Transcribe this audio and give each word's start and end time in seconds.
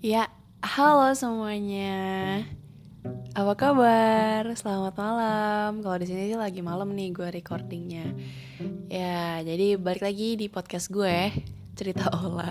Ya, 0.00 0.32
halo 0.64 1.12
semuanya. 1.12 2.40
Apa 3.36 3.52
kabar? 3.52 4.48
Selamat 4.56 4.96
malam. 4.96 5.84
Kalau 5.84 6.00
di 6.00 6.08
sini 6.08 6.32
sih 6.32 6.40
lagi 6.40 6.64
malam 6.64 6.96
nih 6.96 7.12
gue 7.12 7.28
recordingnya. 7.28 8.16
Ya, 8.88 9.44
jadi 9.44 9.76
balik 9.76 10.00
lagi 10.00 10.40
di 10.40 10.48
podcast 10.48 10.88
gue, 10.88 11.28
cerita 11.76 12.08
Ola. 12.16 12.48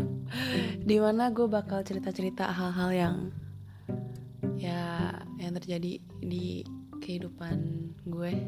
Di 0.78 1.02
mana 1.02 1.34
gue 1.34 1.50
bakal 1.50 1.82
cerita-cerita 1.82 2.54
hal-hal 2.54 2.90
yang 2.94 3.16
ya 4.62 5.18
yang 5.42 5.58
terjadi 5.58 5.98
di 6.22 6.62
kehidupan 7.02 7.58
gue. 8.06 8.46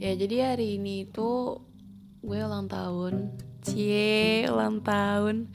Ya, 0.00 0.16
jadi 0.16 0.56
hari 0.56 0.80
ini 0.80 1.04
tuh 1.12 1.60
gue 2.24 2.40
ulang 2.40 2.64
tahun. 2.64 3.28
Cie, 3.60 4.48
ulang 4.48 4.80
tahun. 4.80 5.52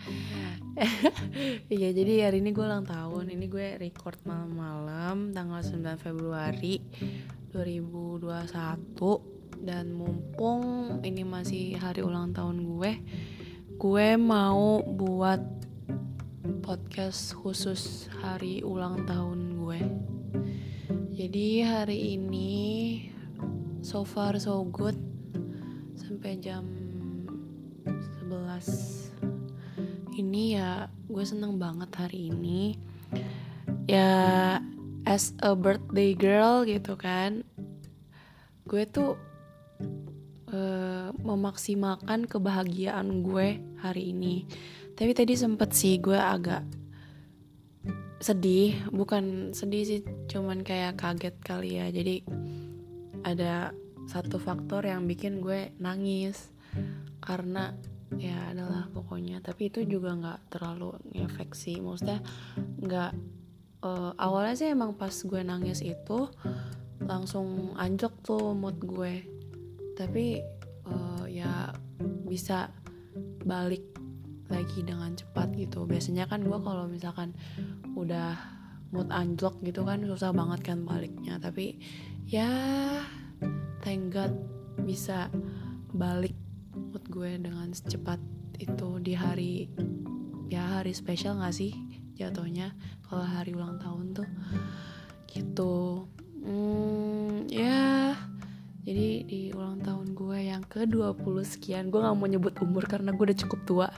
Iya 1.75 1.91
jadi 1.91 2.29
hari 2.29 2.39
ini 2.39 2.55
gue 2.55 2.63
ulang 2.63 2.87
tahun. 2.87 3.27
Ini 3.35 3.45
gue 3.51 3.67
record 3.79 4.15
malam-malam 4.23 5.35
Tanggal 5.35 5.59
9 5.59 5.99
Februari 5.99 6.79
2021 7.51 8.95
Dan 9.59 9.91
mumpung 9.91 10.63
ini 11.03 11.27
masih 11.27 11.75
hari 11.75 11.99
ulang 11.99 12.31
tahun 12.31 12.63
gue 12.63 12.91
Gue 13.75 14.15
mau 14.15 14.79
buat 14.83 15.59
podcast 16.69 17.33
khusus 17.33 18.05
hari 18.21 18.61
ulang 18.61 19.01
tahun 19.09 19.57
gue. 19.57 19.81
Jadi 21.17 21.65
hari 21.65 22.13
ini 22.13 22.51
so 23.81 24.05
far 24.05 24.37
so 24.37 24.61
good. 24.69 24.93
Sampai 25.97 26.37
jam 26.37 26.69
11 28.21 29.08
ini 30.19 30.59
ya 30.59 30.91
gue 31.07 31.23
seneng 31.23 31.55
banget 31.55 31.89
hari 31.95 32.29
ini. 32.31 32.75
Ya 33.89 34.59
as 35.07 35.33
a 35.41 35.57
birthday 35.57 36.13
girl 36.13 36.61
gitu 36.67 36.93
kan 36.93 37.41
gue 38.69 38.85
tuh 38.85 39.17
uh, 40.53 41.09
memaksimalkan 41.17 42.29
kebahagiaan 42.29 43.25
gue 43.25 43.57
hari 43.81 44.13
ini. 44.13 44.45
Tapi 44.93 45.11
tadi 45.17 45.33
sempet 45.33 45.73
sih 45.73 45.97
gue 45.97 46.17
agak 46.19 46.61
sedih 48.19 48.75
bukan 48.91 49.55
sedih 49.55 49.83
sih 49.87 50.01
cuman 50.29 50.61
kayak 50.61 50.99
kaget 51.01 51.35
kali 51.41 51.81
ya. 51.81 51.89
Jadi 51.89 52.21
ada 53.25 53.73
satu 54.05 54.37
faktor 54.37 54.85
yang 54.85 55.09
bikin 55.09 55.41
gue 55.41 55.73
nangis. 55.81 56.53
Karena 57.19 57.73
ya 58.17 58.49
adalah 58.49 58.89
pokoknya. 58.89 59.43
Tapi 59.43 59.69
itu 59.69 59.85
juga 59.85 60.15
nggak 60.17 60.39
terlalu 60.49 60.97
ngefek 61.13 61.53
sih. 61.53 61.77
Maksudnya 61.77 62.23
nggak 62.81 63.11
uh, 63.85 64.11
awalnya 64.17 64.55
sih 64.57 64.69
emang 64.71 64.97
pas 64.97 65.13
gue 65.13 65.41
nangis 65.45 65.85
itu 65.85 66.29
langsung 67.03 67.77
anjok 67.77 68.13
tuh 68.25 68.57
mood 68.57 68.81
gue. 68.81 69.27
Tapi 69.93 70.41
uh, 70.89 71.25
ya 71.29 71.69
bisa 72.25 72.71
balik 73.45 73.85
lagi 74.49 74.81
dengan 74.81 75.13
cepat 75.13 75.53
gitu. 75.53 75.85
Biasanya 75.85 76.25
kan 76.25 76.41
gue 76.41 76.59
kalau 76.59 76.89
misalkan 76.89 77.37
udah 77.93 78.33
mood 78.89 79.13
anjlok 79.13 79.61
gitu 79.61 79.85
kan 79.85 80.01
susah 80.01 80.33
banget 80.33 80.73
kan 80.73 80.81
baliknya. 80.81 81.37
Tapi 81.37 81.77
ya 82.25 82.49
thank 83.85 84.09
God 84.09 84.33
bisa 84.81 85.29
balik 85.93 86.33
gue 87.09 87.41
dengan 87.41 87.73
secepat 87.73 88.21
itu 88.61 89.01
di 89.01 89.17
hari 89.17 89.65
ya 90.53 90.79
hari 90.79 90.93
spesial 90.93 91.41
gak 91.41 91.57
sih 91.57 91.73
jatuhnya? 92.13 92.77
Kalau 93.09 93.25
hari 93.25 93.57
ulang 93.57 93.81
tahun 93.81 94.13
tuh 94.13 94.29
gitu. 95.33 96.05
Hmm, 96.39 97.49
ya 97.49 98.15
jadi 98.85 99.25
di 99.25 99.41
ulang 99.51 99.81
tahun 99.81 100.13
gue 100.15 100.37
yang 100.39 100.63
ke 100.65 100.85
20 100.85 101.19
sekian 101.43 101.89
gue 101.89 101.99
gak 101.99 102.15
mau 102.15 102.29
nyebut 102.29 102.53
umur 102.61 102.85
karena 102.85 103.09
gue 103.09 103.25
udah 103.25 103.39
cukup 103.41 103.59
tua. 103.65 103.89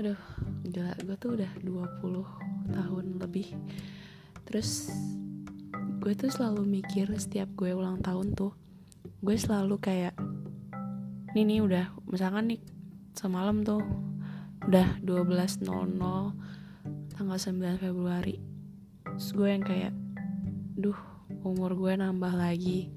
Aduh 0.00 0.18
gila 0.64 0.96
gue 0.96 1.16
tuh 1.20 1.36
udah 1.36 1.52
20 1.60 2.72
tahun 2.72 3.04
lebih. 3.20 3.52
Terus 4.48 4.88
gue 6.02 6.12
tuh 6.16 6.32
selalu 6.32 6.82
mikir 6.82 7.06
setiap 7.20 7.52
gue 7.54 7.70
ulang 7.76 8.02
tahun 8.02 8.34
tuh 8.34 8.56
gue 9.22 9.36
selalu 9.38 9.78
kayak 9.78 10.18
ini 11.32 11.56
nih 11.56 11.60
udah 11.64 11.84
misalkan 12.12 12.52
nih 12.52 12.60
semalam 13.16 13.64
tuh 13.64 13.80
udah 14.68 15.00
12.00 15.00 15.64
tanggal 17.16 17.38
9 17.40 17.80
Februari. 17.80 18.36
Terus 19.08 19.32
gue 19.32 19.48
yang 19.48 19.64
kayak 19.64 19.96
duh 20.76 20.96
umur 21.40 21.72
gue 21.72 21.96
nambah 21.96 22.36
lagi. 22.36 22.92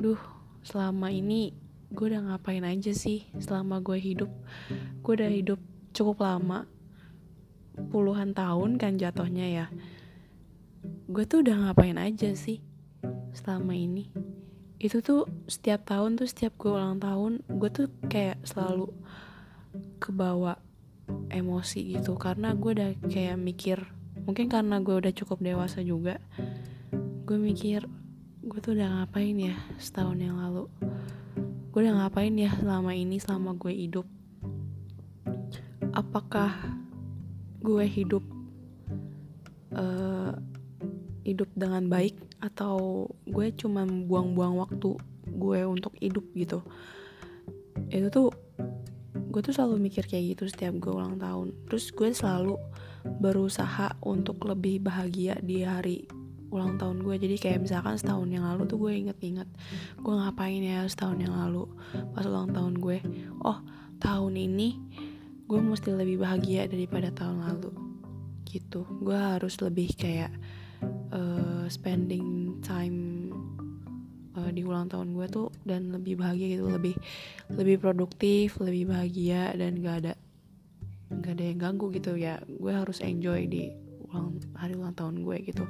Duh 0.00 0.16
selama 0.64 1.12
ini 1.12 1.52
gue 1.92 2.08
udah 2.08 2.32
ngapain 2.32 2.64
aja 2.64 2.96
sih 2.96 3.28
selama 3.36 3.84
gue 3.84 4.00
hidup? 4.00 4.32
Gue 5.04 5.12
udah 5.20 5.28
hidup 5.28 5.60
cukup 5.92 6.24
lama 6.24 6.64
puluhan 7.92 8.32
tahun 8.32 8.80
kan 8.80 8.96
jatuhnya 8.96 9.46
ya. 9.52 9.66
Gue 11.04 11.28
tuh 11.28 11.44
udah 11.44 11.68
ngapain 11.68 12.00
aja 12.00 12.32
sih 12.32 12.64
selama 13.36 13.76
ini 13.76 14.31
itu 14.82 14.98
tuh 14.98 15.30
setiap 15.46 15.86
tahun 15.86 16.18
tuh 16.18 16.26
setiap 16.26 16.58
gue 16.58 16.74
ulang 16.74 16.98
tahun 16.98 17.46
gue 17.46 17.70
tuh 17.70 17.86
kayak 18.10 18.42
selalu 18.42 18.90
kebawa 20.02 20.58
emosi 21.30 21.96
gitu. 21.96 22.18
Karena 22.18 22.50
gue 22.58 22.70
udah 22.74 22.90
kayak 23.06 23.38
mikir 23.38 23.78
mungkin 24.26 24.50
karena 24.50 24.82
gue 24.82 24.94
udah 24.98 25.12
cukup 25.14 25.42
dewasa 25.42 25.82
juga 25.82 26.22
gue 27.22 27.38
mikir 27.38 27.86
gue 28.42 28.58
tuh 28.58 28.74
udah 28.74 29.06
ngapain 29.06 29.38
ya 29.38 29.54
setahun 29.78 30.18
yang 30.18 30.36
lalu? 30.36 30.66
Gue 31.70 31.86
udah 31.86 32.02
ngapain 32.02 32.34
ya 32.34 32.50
selama 32.58 32.92
ini 32.92 33.22
selama 33.22 33.54
gue 33.54 33.70
hidup? 33.70 34.06
Apakah 35.94 36.50
gue 37.62 37.86
hidup 37.86 38.26
uh, 39.78 40.34
hidup 41.22 41.48
dengan 41.54 41.86
baik 41.86 42.18
atau 42.42 43.06
gue 43.22 43.54
cuma 43.54 43.86
buang-buang 43.86 44.58
waktu 44.58 44.98
gue 45.30 45.60
untuk 45.62 45.94
hidup 46.02 46.26
gitu. 46.34 46.66
Itu 47.88 48.10
tuh 48.10 48.28
gue 49.14 49.40
tuh 49.40 49.54
selalu 49.54 49.88
mikir 49.88 50.04
kayak 50.04 50.36
gitu 50.36 50.50
setiap 50.50 50.74
gue 50.82 50.90
ulang 50.90 51.22
tahun. 51.22 51.54
Terus 51.70 51.94
gue 51.94 52.10
selalu 52.10 52.58
berusaha 53.22 53.94
untuk 54.02 54.42
lebih 54.44 54.82
bahagia 54.82 55.38
di 55.38 55.62
hari 55.62 56.04
ulang 56.50 56.76
tahun 56.76 57.00
gue. 57.06 57.16
Jadi 57.16 57.36
kayak 57.38 57.64
misalkan 57.64 57.96
setahun 57.96 58.28
yang 58.28 58.44
lalu 58.44 58.66
tuh 58.66 58.76
gue 58.82 58.92
inget-inget 58.92 59.48
gue 60.02 60.12
ngapain 60.12 60.60
ya 60.60 60.84
setahun 60.84 61.16
yang 61.22 61.32
lalu 61.32 61.70
pas 62.12 62.26
ulang 62.26 62.50
tahun 62.50 62.76
gue. 62.76 62.98
Oh 63.46 63.62
tahun 64.02 64.34
ini 64.34 64.68
gue 65.46 65.60
mesti 65.62 65.94
lebih 65.94 66.20
bahagia 66.20 66.66
daripada 66.66 67.14
tahun 67.14 67.46
lalu. 67.46 67.70
Gitu. 68.44 68.84
Gue 69.00 69.16
harus 69.16 69.56
lebih 69.62 69.94
kayak 69.96 70.34
uh, 71.14 71.64
spending 71.70 72.58
time 72.60 73.30
uh, 74.36 74.50
di 74.50 74.62
ulang 74.66 74.88
tahun 74.88 75.14
gue 75.14 75.26
tuh 75.30 75.48
dan 75.62 75.92
lebih 75.94 76.20
bahagia 76.20 76.58
gitu 76.58 76.68
lebih 76.68 76.94
lebih 77.52 77.76
produktif 77.78 78.58
lebih 78.58 78.90
bahagia 78.90 79.52
dan 79.56 79.78
gak 79.80 79.96
ada 80.06 80.14
gak 81.20 81.36
ada 81.36 81.44
yang 81.44 81.58
ganggu 81.60 81.92
gitu 81.92 82.16
ya. 82.16 82.40
Gue 82.48 82.72
harus 82.72 83.04
enjoy 83.04 83.44
di 83.44 83.68
ulang 84.08 84.40
hari 84.56 84.76
ulang 84.76 84.96
tahun 84.96 85.20
gue 85.20 85.36
gitu. 85.44 85.64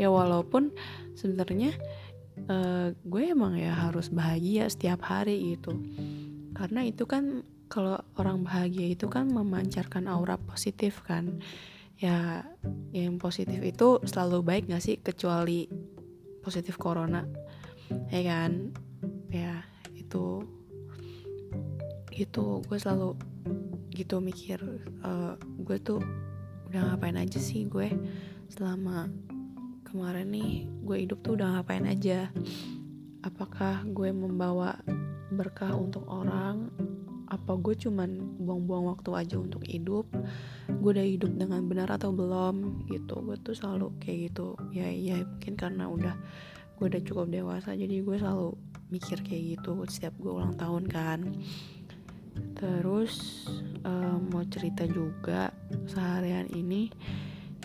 Ya 0.00 0.08
walaupun 0.08 0.72
sebenarnya 1.12 1.76
uh, 2.48 2.96
gue 2.96 3.22
emang 3.28 3.56
ya 3.60 3.76
harus 3.76 4.08
bahagia 4.08 4.68
setiap 4.72 5.04
hari 5.04 5.56
gitu. 5.56 5.76
Karena 6.56 6.84
itu 6.88 7.04
kan 7.04 7.44
kalau 7.68 8.00
orang 8.16 8.48
bahagia 8.48 8.96
itu 8.96 9.12
kan 9.12 9.28
memancarkan 9.28 10.08
aura 10.08 10.40
positif 10.40 11.04
kan 11.04 11.44
ya 11.98 12.46
yang 12.94 13.18
positif 13.18 13.58
itu 13.58 13.98
selalu 14.06 14.38
baik 14.46 14.64
gak 14.70 14.82
sih 14.82 14.96
kecuali 15.02 15.66
positif 16.40 16.78
corona? 16.78 17.26
Ya 18.14 18.22
kan? 18.22 18.70
Ya 19.28 19.66
itu 19.98 20.46
itu 22.14 22.62
gue 22.66 22.78
selalu 22.78 23.14
gitu 23.94 24.18
mikir 24.22 24.58
uh, 25.02 25.34
gue 25.38 25.78
tuh 25.78 26.02
udah 26.70 26.92
ngapain 26.94 27.18
aja 27.18 27.38
sih 27.38 27.66
gue 27.66 27.90
selama 28.46 29.10
kemarin 29.82 30.30
nih? 30.30 30.70
Gue 30.86 31.02
hidup 31.02 31.20
tuh 31.26 31.34
udah 31.34 31.58
ngapain 31.58 31.84
aja? 31.84 32.30
Apakah 33.26 33.82
gue 33.90 34.14
membawa 34.14 34.78
berkah 35.34 35.74
untuk 35.74 36.06
orang 36.06 36.70
apa 37.28 37.60
gue 37.60 37.76
cuman 37.76 38.40
buang-buang 38.40 38.88
waktu 38.88 39.10
aja 39.12 39.36
untuk 39.36 39.60
hidup? 39.68 40.08
Gue 40.80 40.96
udah 40.96 41.04
hidup 41.04 41.36
dengan 41.36 41.68
benar 41.68 41.92
atau 41.92 42.08
belum? 42.08 42.88
Gitu. 42.88 43.14
Gue 43.20 43.36
tuh 43.44 43.52
selalu 43.52 43.92
kayak 44.00 44.32
gitu. 44.32 44.56
Ya 44.72 44.88
ya 44.88 45.20
mungkin 45.20 45.54
karena 45.60 45.84
udah 45.86 46.16
gue 46.78 46.86
udah 46.88 47.02
cukup 47.02 47.26
dewasa 47.28 47.74
jadi 47.74 48.06
gue 48.06 48.16
selalu 48.22 48.54
mikir 48.94 49.18
kayak 49.26 49.58
gitu 49.58 49.82
setiap 49.90 50.14
gue 50.16 50.32
ulang 50.32 50.56
tahun 50.56 50.88
kan. 50.88 51.20
Terus 52.56 53.44
uh, 53.84 54.16
mau 54.30 54.46
cerita 54.46 54.86
juga 54.86 55.50
seharian 55.90 56.46
ini 56.54 56.88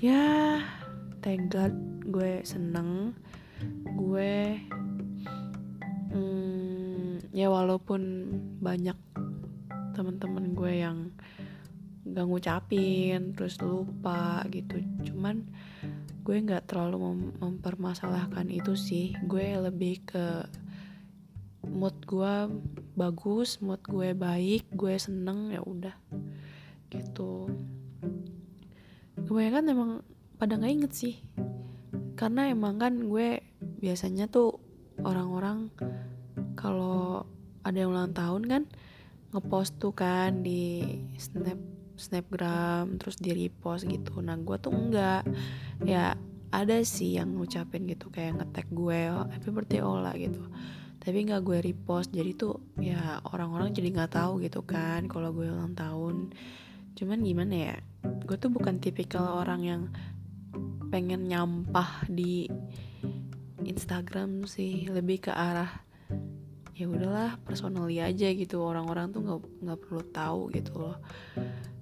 ya 0.03 0.59
thank 1.23 1.53
God 1.53 1.71
gue 2.09 2.43
seneng. 2.43 3.15
Gue 3.95 4.59
hmm, 6.11 7.31
ya 7.31 7.47
walaupun 7.47 8.01
banyak 8.59 9.12
teman-teman 9.93 10.57
gue 10.57 10.73
yang 10.81 10.97
gak 12.03 12.27
ngucapin 12.27 13.31
terus 13.31 13.55
lupa 13.63 14.43
gitu. 14.51 14.81
Cuman 15.07 15.47
gue 16.23 16.35
nggak 16.39 16.71
terlalu 16.71 16.97
mem 16.99 17.19
mempermasalahkan 17.39 18.47
itu 18.51 18.75
sih. 18.75 19.15
Gue 19.23 19.55
lebih 19.55 20.03
ke 20.03 20.43
mood 21.63 21.95
gue 22.03 22.51
bagus 22.93 23.63
mood 23.63 23.79
gue 23.87 24.11
baik 24.11 24.67
gue 24.75 24.95
seneng 24.99 25.51
ya 25.51 25.63
udah. 25.63 25.95
Gitu. 26.91 27.47
Kebanyakan 29.23 29.71
emang 29.71 29.91
pada 30.35 30.59
nggak 30.59 30.73
inget 30.75 30.91
sih. 30.91 31.15
Karena 32.19 32.51
emang 32.51 32.79
kan 32.79 32.99
gue 33.07 33.39
biasanya 33.79 34.27
tuh 34.27 34.59
orang-orang 35.03 35.71
kalau 36.55 37.27
ada 37.63 37.77
yang 37.79 37.95
ulang 37.95 38.11
tahun 38.15 38.43
kan 38.47 38.63
ngepost 39.33 39.81
tuh 39.81 39.93
kan 39.97 40.45
di 40.45 40.85
snap 41.17 41.57
snapgram 41.93 42.97
terus 42.97 43.17
di 43.17 43.33
repost 43.33 43.85
gitu. 43.85 44.21
Nah 44.21 44.37
gue 44.37 44.57
tuh 44.57 44.73
enggak. 44.73 45.25
Ya 45.85 46.17
ada 46.53 46.77
sih 46.85 47.17
yang 47.17 47.33
ngucapin 47.37 47.89
gitu 47.89 48.13
kayak 48.13 48.37
ngetek 48.37 48.69
gue 48.69 49.09
happy 49.09 49.49
birthday 49.49 49.81
Ola 49.81 50.13
gitu. 50.17 50.41
Tapi 51.01 51.17
nggak 51.25 51.41
gue 51.41 51.57
repost. 51.61 52.13
Jadi 52.13 52.31
tuh 52.37 52.61
ya 52.79 53.19
orang-orang 53.29 53.73
jadi 53.73 53.89
nggak 53.93 54.13
tahu 54.13 54.41
gitu 54.41 54.61
kan 54.65 55.05
kalau 55.09 55.33
gue 55.33 55.49
ulang 55.49 55.73
tahun. 55.73 56.33
Cuman 56.93 57.19
gimana 57.25 57.53
ya 57.53 57.75
gue 58.03 58.37
tuh 58.37 58.53
bukan 58.53 58.77
tipikal 58.77 59.41
orang 59.41 59.61
yang 59.65 59.81
pengen 60.93 61.25
nyampah 61.25 62.05
di 62.09 62.49
Instagram 63.65 64.45
sih. 64.45 64.85
Lebih 64.89 65.29
ke 65.29 65.31
arah 65.33 65.82
ya 66.83 66.91
udahlah 66.91 67.39
personally 67.47 68.03
aja 68.03 68.27
gitu. 68.35 68.59
Orang-orang 68.59 69.15
tuh 69.15 69.23
nggak 69.23 69.39
nggak 69.63 69.79
perlu 69.79 70.03
tahu 70.11 70.41
gitu 70.51 70.71
loh. 70.75 70.97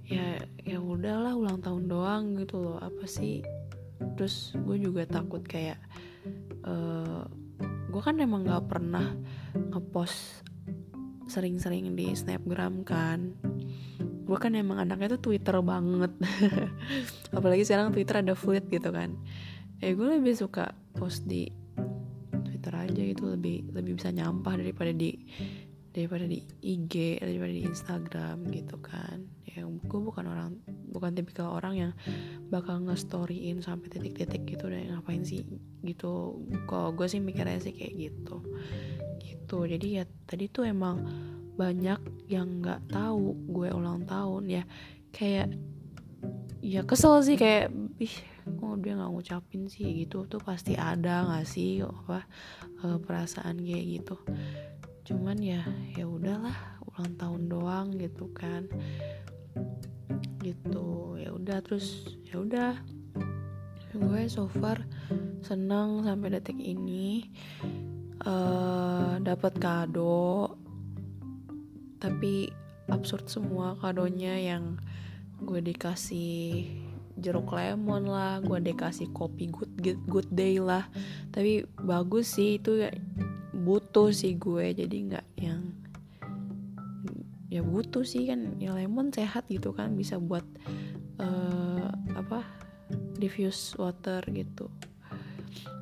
Ya 0.06 0.38
ya 0.62 0.78
udahlah 0.78 1.34
ulang 1.34 1.58
tahun 1.58 1.90
doang 1.90 2.38
gitu 2.38 2.62
loh. 2.62 2.78
Apa 2.78 3.10
sih? 3.10 3.42
Terus 4.14 4.54
gue 4.54 4.78
juga 4.78 5.10
takut 5.10 5.42
kayak 5.42 5.82
uh, 6.70 7.26
gue 7.92 8.02
kan 8.02 8.16
emang 8.22 8.48
gak 8.48 8.72
pernah 8.72 9.14
ngepost 9.54 10.46
sering-sering 11.28 11.98
di 11.98 12.12
snapgram 12.14 12.84
kan. 12.86 13.36
Gue 14.28 14.38
kan 14.40 14.56
emang 14.56 14.80
anaknya 14.80 15.18
tuh 15.18 15.32
twitter 15.32 15.60
banget. 15.64 16.12
Apalagi 17.38 17.64
sekarang 17.68 17.92
twitter 17.92 18.22
ada 18.22 18.36
fleet 18.36 18.68
gitu 18.70 18.92
kan. 18.92 19.16
Eh 19.82 19.98
gue 19.98 20.08
lebih 20.08 20.36
suka 20.38 20.76
post 20.96 21.26
di 21.26 21.61
gitu 23.22 23.38
lebih 23.38 23.70
lebih 23.70 24.02
bisa 24.02 24.10
nyampah 24.10 24.58
daripada 24.58 24.90
di 24.90 25.14
daripada 25.94 26.26
di 26.26 26.42
IG 26.66 27.22
daripada 27.22 27.54
di 27.54 27.62
Instagram 27.70 28.38
gitu 28.50 28.82
kan. 28.82 29.22
Ya 29.46 29.68
gue 29.68 30.00
bukan 30.02 30.26
orang 30.26 30.58
bukan 30.90 31.14
tipikal 31.14 31.54
orang 31.54 31.74
yang 31.78 31.92
bakal 32.50 32.82
nge-storyin 32.82 33.62
sampai 33.62 33.92
titik-titik 33.94 34.48
gitu 34.50 34.66
dan 34.72 34.90
ngapain 34.90 35.22
sih 35.22 35.46
gitu. 35.86 36.42
Kok 36.66 36.98
gue 36.98 37.06
sih 37.06 37.22
mikirnya 37.22 37.62
sih 37.62 37.78
kayak 37.78 37.94
gitu. 38.10 38.42
Gitu. 39.22 39.58
Jadi 39.70 39.88
ya 40.02 40.04
tadi 40.26 40.50
tuh 40.50 40.66
emang 40.66 41.06
banyak 41.60 42.02
yang 42.32 42.64
nggak 42.64 42.90
tahu 42.90 43.38
gue 43.52 43.70
ulang 43.70 44.08
tahun 44.10 44.50
ya. 44.50 44.64
Kayak 45.12 45.54
ya 46.64 46.82
kesel 46.88 47.20
sih 47.22 47.36
kayak 47.36 47.70
ih 48.02 48.16
kok 48.42 48.82
dia 48.82 48.98
nggak 48.98 49.12
ngucapin 49.14 49.70
sih 49.70 49.86
gitu? 50.02 50.26
Tuh 50.26 50.42
pasti 50.42 50.74
ada 50.74 51.30
nggak 51.30 51.46
sih 51.46 51.86
apa 51.86 52.26
uh, 52.82 52.98
perasaan 52.98 53.62
kayak 53.62 53.86
gitu? 54.02 54.18
Cuman 55.06 55.38
ya 55.38 55.62
ya 55.94 56.10
udahlah 56.10 56.82
ulang 56.90 57.14
tahun 57.22 57.42
doang 57.46 57.88
gitu 58.02 58.34
kan. 58.34 58.66
Gitu 60.42 61.22
ya 61.22 61.30
udah 61.30 61.58
terus 61.62 62.18
ya 62.26 62.42
udah. 62.42 62.74
Gue 63.94 64.26
so 64.26 64.50
far 64.50 64.82
seneng 65.46 66.02
sampai 66.02 66.34
detik 66.34 66.58
ini 66.58 67.30
uh, 68.26 69.22
dapat 69.22 69.54
kado. 69.62 70.58
Tapi 72.02 72.50
absurd 72.90 73.30
semua 73.30 73.78
kadonya 73.78 74.42
yang 74.42 74.82
gue 75.38 75.62
dikasih 75.62 76.66
jeruk 77.22 77.54
lemon 77.54 78.10
lah 78.10 78.42
gue 78.42 78.58
dikasih 78.58 79.14
kopi 79.14 79.48
good 79.48 79.72
good 80.10 80.30
day 80.34 80.58
lah. 80.58 80.90
Tapi 81.30 81.64
bagus 81.86 82.36
sih 82.36 82.58
itu 82.58 82.82
butuh 83.62 84.10
sih 84.10 84.36
gue 84.36 84.74
jadi 84.74 84.98
nggak 85.08 85.28
yang 85.38 85.62
ya 87.52 87.62
butuh 87.62 88.02
sih 88.02 88.26
kan 88.26 88.58
ya 88.58 88.74
lemon 88.74 89.14
sehat 89.14 89.46
gitu 89.52 89.76
kan 89.76 89.94
bisa 89.94 90.18
buat 90.18 90.44
uh, 91.22 91.92
apa 92.18 92.42
diffuse 93.22 93.78
water 93.78 94.26
gitu. 94.34 94.72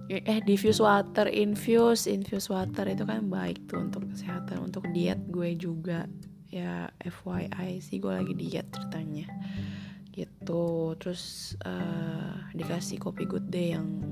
Eh 0.09 0.41
diffuse 0.41 0.81
water 0.81 1.29
infuse 1.29 2.09
infuse 2.09 2.49
water 2.49 2.89
itu 2.89 3.05
kan 3.05 3.29
baik 3.29 3.69
tuh 3.69 3.85
untuk 3.85 4.09
kesehatan 4.09 4.65
untuk 4.65 4.83
diet 4.91 5.21
gue 5.29 5.55
juga. 5.55 6.09
Ya 6.49 6.89
FYI 6.97 7.77
sih 7.77 8.01
gue 8.01 8.09
lagi 8.09 8.33
diet 8.33 8.65
ceritanya 8.73 9.29
gitu. 10.25 10.95
Terus 10.99 11.55
uh, 11.63 12.51
dikasih 12.51 12.99
kopi 12.99 13.23
good 13.23 13.47
day 13.47 13.77
yang 13.77 14.03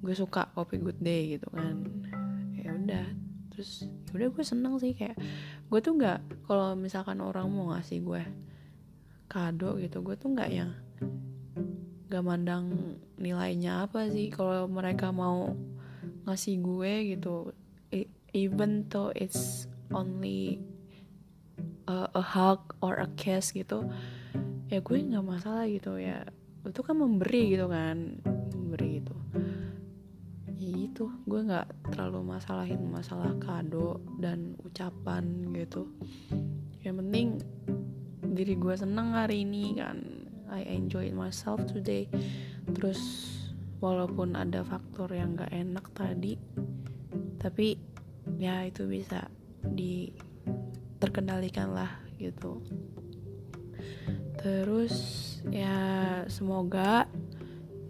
gue 0.00 0.14
suka 0.14 0.48
kopi 0.54 0.78
good 0.78 0.98
day 1.02 1.34
gitu 1.34 1.50
kan. 1.50 1.82
Udah. 2.80 3.06
Terus 3.52 3.84
ya 4.08 4.12
udah 4.16 4.28
gue 4.32 4.44
seneng 4.46 4.74
sih 4.80 4.96
kayak 4.96 5.18
gue 5.68 5.78
tuh 5.82 5.94
nggak 5.94 6.48
kalau 6.48 6.74
misalkan 6.78 7.20
orang 7.20 7.46
mau 7.50 7.74
ngasih 7.74 8.00
gue 8.02 8.22
kado 9.30 9.78
gitu 9.78 10.02
gue 10.02 10.18
tuh 10.18 10.34
nggak 10.34 10.50
yang 10.50 10.74
gak 12.10 12.26
mandang 12.26 12.98
nilainya 13.22 13.86
apa 13.86 14.10
sih. 14.10 14.34
Kalau 14.34 14.66
mereka 14.66 15.14
mau 15.14 15.54
ngasih 16.26 16.58
gue 16.58 16.92
gitu 17.14 17.54
e, 17.94 18.10
even 18.34 18.86
though 18.90 19.14
it's 19.14 19.70
only 19.94 20.58
a, 21.86 22.10
a 22.14 22.22
hug 22.22 22.74
or 22.82 22.98
a 22.98 23.08
kiss 23.14 23.54
gitu 23.54 23.86
ya 24.70 24.78
gue 24.78 24.96
nggak 25.02 25.26
masalah 25.26 25.66
gitu 25.66 25.98
ya 25.98 26.22
itu 26.62 26.80
kan 26.84 26.94
memberi 26.94 27.56
gitu 27.56 27.66
kan 27.66 28.22
memberi 28.54 29.02
gitu. 29.02 29.16
Itu 30.60 31.08
gue 31.24 31.40
nggak 31.42 31.90
terlalu 31.90 32.36
masalahin 32.36 32.84
masalah 32.86 33.32
kado 33.40 33.98
dan 34.20 34.54
ucapan 34.60 35.50
gitu. 35.56 35.88
Yang 36.84 36.94
penting 37.00 37.28
diri 38.36 38.54
gue 38.54 38.74
seneng 38.76 39.16
hari 39.16 39.42
ini 39.42 39.74
kan 39.74 39.98
I 40.52 40.62
enjoy 40.68 41.10
myself 41.16 41.64
today. 41.64 42.06
Terus 42.76 43.00
walaupun 43.80 44.36
ada 44.36 44.60
faktor 44.60 45.08
yang 45.16 45.34
gak 45.40 45.50
enak 45.56 45.88
tadi 45.96 46.36
tapi 47.40 47.80
ya 48.36 48.68
itu 48.68 48.84
bisa 48.84 49.24
di 49.64 50.12
terkendalikan 51.00 51.72
lah 51.72 51.88
gitu 52.20 52.60
terus 54.40 54.94
ya 55.48 55.76
semoga 56.26 57.08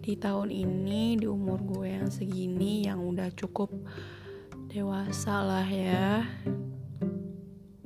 di 0.01 0.17
tahun 0.17 0.49
ini 0.49 1.21
di 1.21 1.27
umur 1.29 1.61
gue 1.61 1.87
yang 1.93 2.09
segini 2.09 2.89
yang 2.89 3.03
udah 3.05 3.29
cukup 3.37 3.69
dewasa 4.71 5.43
lah 5.43 5.67
ya 5.67 6.25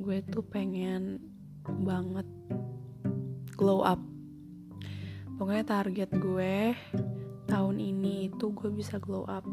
gue 0.06 0.22
tuh 0.30 0.46
pengen 0.46 1.18
banget 1.66 2.30
glow 3.58 3.82
up. 3.82 3.98
Pokoknya 5.42 5.66
target 5.66 6.14
gue 6.14 6.78
tahun 7.50 7.76
ini 7.82 8.30
itu 8.30 8.54
gue 8.54 8.70
bisa 8.70 9.02
glow 9.02 9.26
up 9.26 9.48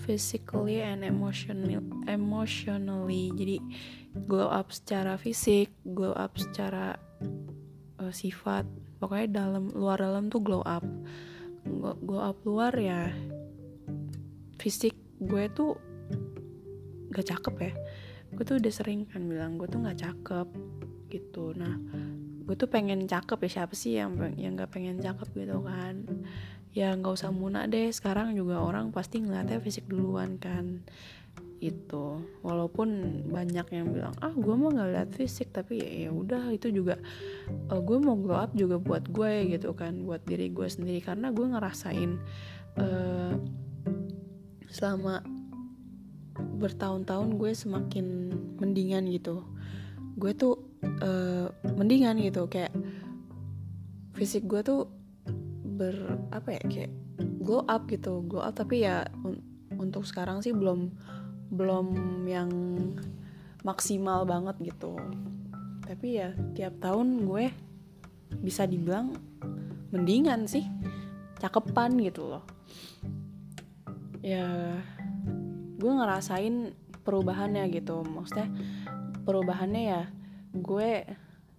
physically 0.00 0.80
and 0.80 1.04
emotional 1.04 1.84
emotionally. 2.08 3.28
Jadi 3.36 3.60
glow 4.24 4.48
up 4.48 4.72
secara 4.72 5.20
fisik 5.20 5.68
glow 5.84 6.16
up 6.16 6.40
secara 6.40 6.96
uh, 8.00 8.12
sifat 8.12 8.64
pokoknya 9.00 9.44
dalam 9.44 9.72
luar 9.72 10.00
dalam 10.00 10.28
tuh 10.28 10.40
glow 10.40 10.64
up. 10.64 10.84
Glow 12.04 12.22
up 12.24 12.40
luar 12.48 12.72
ya 12.76 13.12
fisik 14.60 14.96
gue 15.20 15.44
tuh 15.52 15.76
gak 17.12 17.26
cakep 17.28 17.54
ya. 17.60 17.72
Gue 18.32 18.44
tuh 18.44 18.56
udah 18.60 18.72
sering 18.72 19.08
kan 19.08 19.24
bilang 19.24 19.56
gue 19.60 19.68
tuh 19.68 19.80
gak 19.84 20.00
cakep 20.00 20.48
gitu. 21.12 21.52
Nah 21.56 21.76
gue 22.44 22.56
tuh 22.56 22.68
pengen 22.68 23.06
cakep 23.06 23.38
ya 23.46 23.50
siapa 23.60 23.74
sih 23.76 24.00
yang 24.00 24.16
yang 24.36 24.56
gak 24.56 24.72
pengen 24.72 25.00
cakep 25.00 25.28
gitu 25.36 25.60
kan? 25.64 26.04
Ya 26.70 26.94
nggak 26.94 27.18
usah 27.18 27.34
munak 27.34 27.66
deh. 27.72 27.90
Sekarang 27.90 28.30
juga 28.38 28.62
orang 28.62 28.94
pasti 28.94 29.18
ngeliatnya 29.18 29.58
fisik 29.58 29.90
duluan 29.90 30.38
kan 30.38 30.86
itu. 31.60 32.24
Walaupun 32.40 32.88
banyak 33.28 33.66
yang 33.70 33.92
bilang 33.92 34.16
ah 34.18 34.32
gue 34.32 34.54
mau 34.56 34.72
nggak 34.72 34.90
lihat 34.96 35.10
fisik 35.12 35.52
tapi 35.52 35.78
ya 35.78 36.08
ya 36.08 36.10
udah 36.10 36.48
itu 36.50 36.72
juga 36.72 36.96
uh, 37.68 37.80
gue 37.80 37.98
mau 38.00 38.16
glow 38.16 38.40
up 38.40 38.56
juga 38.56 38.80
buat 38.80 39.06
gue 39.12 39.54
gitu 39.54 39.76
kan 39.76 40.02
buat 40.02 40.24
diri 40.24 40.48
gue 40.50 40.66
sendiri. 40.66 41.04
Karena 41.04 41.30
gue 41.30 41.46
ngerasain 41.46 42.10
uh, 42.80 43.34
selama 44.72 45.20
bertahun-tahun 46.40 47.36
gue 47.36 47.52
semakin 47.52 48.06
mendingan 48.56 49.04
gitu. 49.12 49.44
Gue 50.16 50.32
tuh 50.32 50.64
uh, 51.04 51.52
mendingan 51.76 52.16
gitu. 52.24 52.48
Kayak 52.48 52.72
fisik 54.16 54.48
gue 54.48 54.64
tuh 54.64 54.88
ber 55.80 55.96
apa 56.28 56.60
ya 56.60 56.62
kayak 56.68 56.92
glow 57.40 57.64
up 57.68 57.84
gitu 57.92 58.24
glow 58.24 58.40
up. 58.40 58.56
Tapi 58.56 58.88
ya 58.88 59.04
un 59.24 59.50
untuk 59.80 60.04
sekarang 60.04 60.44
sih 60.44 60.52
belum 60.52 60.92
belum 61.50 61.86
yang 62.30 62.50
maksimal 63.66 64.24
banget 64.24 64.74
gitu. 64.74 64.96
Tapi 65.84 66.22
ya 66.22 66.30
tiap 66.54 66.78
tahun 66.78 67.26
gue 67.26 67.50
bisa 68.40 68.64
dibilang 68.64 69.10
mendingan 69.90 70.46
sih 70.46 70.64
cakepan 71.42 71.98
gitu 71.98 72.30
loh. 72.30 72.44
Ya 74.22 74.78
gue 75.76 75.92
ngerasain 75.92 76.72
perubahannya 77.02 77.66
gitu. 77.74 78.06
Maksudnya 78.06 78.48
perubahannya 79.26 79.82
ya 79.82 80.02
gue 80.54 80.90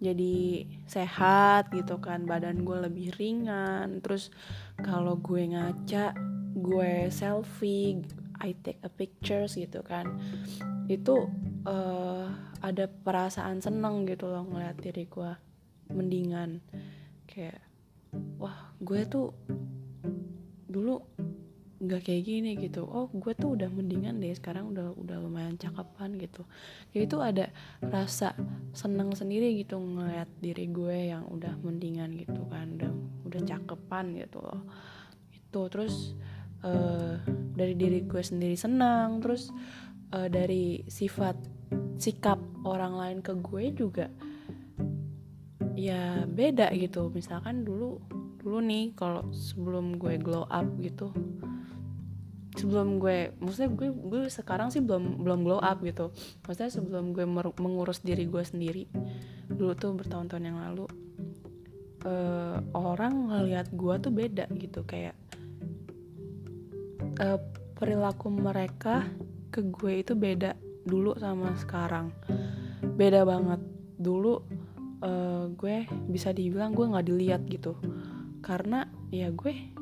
jadi 0.01 0.65
sehat 0.89 1.69
gitu 1.75 2.01
kan 2.01 2.25
badan 2.25 2.63
gue 2.63 2.88
lebih 2.88 3.12
ringan. 3.19 4.00
Terus 4.00 4.31
kalau 4.79 5.19
gue 5.19 5.51
ngaca 5.51 6.15
gue 6.55 7.12
selfie 7.12 8.00
I 8.41 8.57
take 8.57 8.81
a 8.81 8.89
pictures 8.89 9.55
gitu 9.55 9.86
kan. 9.86 10.17
Itu 10.89 11.29
uh, 11.69 12.25
ada 12.62 12.86
perasaan 12.89 13.62
seneng 13.62 14.10
gitu 14.10 14.29
loh 14.29 14.43
ngeliat 14.45 14.77
diri 14.81 15.05
gue 15.05 15.31
mendingan. 15.93 16.62
Kayak 17.29 17.62
wah 18.41 18.74
gue 18.81 19.05
tuh 19.05 19.31
dulu 20.71 21.00
nggak 21.81 22.01
kayak 22.05 22.24
gini 22.29 22.51
gitu. 22.62 22.86
Oh 22.86 23.10
gue 23.10 23.33
tuh 23.33 23.57
udah 23.57 23.69
mendingan 23.74 24.21
deh 24.21 24.29
sekarang 24.38 24.69
udah 24.69 24.93
udah 24.93 25.17
lumayan 25.17 25.57
cakapan 25.57 26.13
gitu. 26.21 26.45
Jadi 26.93 27.10
itu 27.10 27.17
ada 27.17 27.50
rasa 27.81 28.38
seneng 28.74 29.17
sendiri 29.17 29.57
gitu 29.57 29.81
ngeliat 29.81 30.29
diri 30.38 30.69
gue 30.69 31.10
yang 31.10 31.25
udah 31.25 31.57
mendingan 31.65 32.13
gitu 32.21 32.45
kan 32.53 32.77
udah 32.77 32.91
udah 33.25 33.41
cakepan 33.41 34.05
gitu 34.13 34.38
loh. 34.45 34.62
Itu 35.33 35.65
terus 35.74 36.13
uh, 36.62 37.17
dari 37.51 37.75
diri 37.75 38.03
gue 38.03 38.24
sendiri 38.24 38.55
senang 38.55 39.20
terus 39.20 39.51
uh, 40.15 40.27
dari 40.27 40.84
sifat 40.88 41.36
sikap 42.01 42.39
orang 42.67 42.93
lain 42.98 43.17
ke 43.24 43.34
gue 43.39 43.63
juga 43.72 44.08
ya 45.77 46.27
beda 46.27 46.70
gitu. 46.75 47.10
Misalkan 47.13 47.63
dulu 47.63 48.01
dulu 48.41 48.60
nih 48.60 48.98
kalau 48.98 49.29
sebelum 49.29 50.01
gue 50.01 50.17
glow 50.17 50.50
up 50.50 50.65
gitu 50.81 51.13
sebelum 52.51 53.00
gue 53.00 53.31
maksudnya 53.39 53.72
gue 53.72 53.89
gue 53.96 54.22
sekarang 54.27 54.67
sih 54.74 54.84
belum 54.84 55.24
belum 55.24 55.39
glow 55.48 55.62
up 55.63 55.79
gitu. 55.86 56.12
Maksudnya 56.43 56.72
sebelum 56.74 57.15
gue 57.15 57.24
mengurus 57.58 58.03
diri 58.03 58.27
gue 58.27 58.43
sendiri 58.43 58.86
dulu 59.48 59.72
tuh 59.77 59.96
bertahun-tahun 59.96 60.43
yang 60.43 60.60
lalu 60.60 60.86
uh, 62.03 62.60
orang 62.75 63.31
ngelihat 63.31 63.72
gue 63.72 63.96
tuh 64.03 64.12
beda 64.12 64.46
gitu. 64.60 64.84
Kayak 64.84 65.15
uh, 67.20 67.39
perilaku 67.75 68.30
mereka 68.30 69.10
ke 69.51 69.65
gue 69.68 70.06
itu 70.06 70.13
beda 70.15 70.56
dulu 70.86 71.18
sama 71.20 71.58
sekarang. 71.60 72.13
Beda 72.96 73.27
banget. 73.27 73.60
Dulu 74.00 74.34
uh, 75.03 75.50
gue 75.51 75.89
bisa 76.08 76.32
dibilang 76.32 76.72
gue 76.72 76.88
nggak 76.88 77.08
dilihat 77.08 77.41
gitu. 77.50 77.75
Karena 78.39 78.88
ya 79.12 79.34
gue 79.34 79.74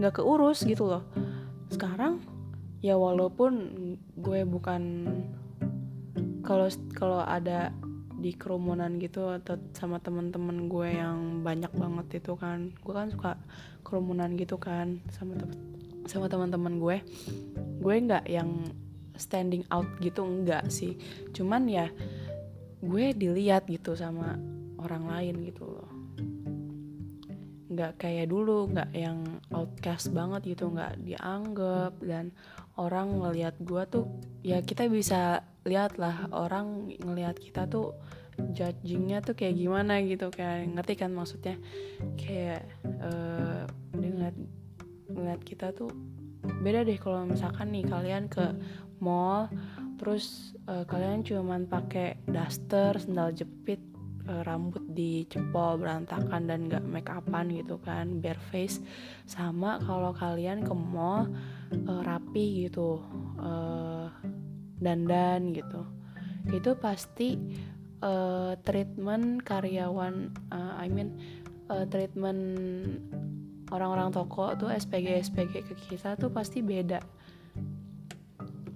nggak 0.00 0.22
keurus 0.22 0.64
gitu 0.64 0.88
loh. 0.88 1.04
Sekarang 1.68 2.22
ya 2.80 2.94
walaupun 2.94 3.52
gue 4.16 4.40
bukan 4.46 4.82
kalau 6.46 6.70
kalau 6.94 7.20
ada 7.26 7.74
di 8.16 8.32
kerumunan 8.32 8.96
gitu 8.96 9.28
atau 9.28 9.60
sama 9.76 10.00
teman-teman 10.00 10.72
gue 10.72 10.88
yang 10.88 11.44
banyak 11.44 11.68
banget 11.76 12.24
itu 12.24 12.32
kan 12.38 12.72
gue 12.72 12.94
kan 12.96 13.12
suka 13.12 13.32
kerumunan 13.84 14.34
gitu 14.40 14.56
kan 14.56 15.04
sama 15.12 15.36
sama 16.08 16.30
teman-teman 16.30 16.78
gue 16.78 16.96
gue 17.82 17.94
nggak 18.02 18.26
yang 18.26 18.50
standing 19.16 19.64
out 19.72 19.88
gitu 19.98 20.22
enggak 20.22 20.68
sih. 20.68 20.96
Cuman 21.32 21.66
ya 21.66 21.88
gue 22.84 23.06
dilihat 23.16 23.66
gitu 23.66 23.96
sama 23.96 24.36
orang 24.78 25.08
lain 25.08 25.34
gitu 25.48 25.64
loh. 25.66 25.90
Nggak 27.72 28.00
kayak 28.00 28.30
dulu 28.30 28.70
nggak 28.72 28.90
yang 28.96 29.40
outcast 29.52 30.12
banget 30.12 30.56
gitu 30.56 30.70
nggak 30.70 31.00
dianggap. 31.02 31.96
Dan 32.04 32.30
orang 32.76 33.22
ngelihat 33.22 33.56
gue 33.64 33.82
tuh 33.88 34.04
ya 34.44 34.60
kita 34.60 34.86
bisa 34.86 35.42
lihat 35.66 35.96
lah 35.98 36.28
orang 36.30 36.92
ngelihat 37.02 37.40
kita 37.40 37.66
tuh 37.66 37.96
judgingnya 38.36 39.24
tuh 39.24 39.32
kayak 39.32 39.56
gimana 39.56 40.04
gitu 40.04 40.28
kayak 40.28 40.68
ngerti 40.76 40.94
kan 41.00 41.10
maksudnya? 41.16 41.56
Kayak 42.20 42.68
uh, 43.00 43.64
dia 43.96 44.10
ngeliat 44.12 44.36
ngeliat 45.10 45.42
kita 45.42 45.70
tuh 45.74 45.90
beda 46.62 46.86
deh 46.86 46.98
kalau 46.98 47.26
misalkan 47.26 47.74
nih 47.74 47.86
kalian 47.86 48.30
ke 48.30 48.54
mall 49.02 49.50
terus 49.96 50.54
uh, 50.68 50.84
kalian 50.84 51.24
cuman 51.24 51.64
pakai 51.66 52.20
daster 52.28 52.96
sendal 53.00 53.32
jepit 53.32 53.80
uh, 54.28 54.42
rambut 54.44 54.82
dicepol 54.92 55.80
berantakan 55.80 56.50
dan 56.50 56.68
gak 56.68 56.84
make 56.84 57.08
upan 57.08 57.50
gitu 57.50 57.78
kan 57.80 58.20
bare 58.20 58.40
face. 58.52 58.82
Sama 59.24 59.80
kalau 59.82 60.12
kalian 60.12 60.66
ke 60.66 60.74
mall 60.74 61.30
uh, 61.72 62.02
rapi 62.04 62.68
gitu 62.68 63.00
uh, 63.40 64.10
dandan 64.82 65.54
gitu. 65.54 65.82
Itu 66.52 66.78
pasti 66.78 67.38
uh, 68.02 68.54
treatment 68.62 69.42
karyawan 69.42 70.30
uh, 70.52 70.74
I 70.78 70.86
mean 70.90 71.16
uh, 71.70 71.86
treatment 71.88 72.42
orang-orang 73.74 74.14
toko 74.14 74.54
tuh 74.54 74.70
SPG 74.70 75.26
SPG 75.26 75.52
ke 75.66 75.74
kita 75.90 76.14
tuh 76.14 76.30
pasti 76.30 76.62
beda. 76.62 77.02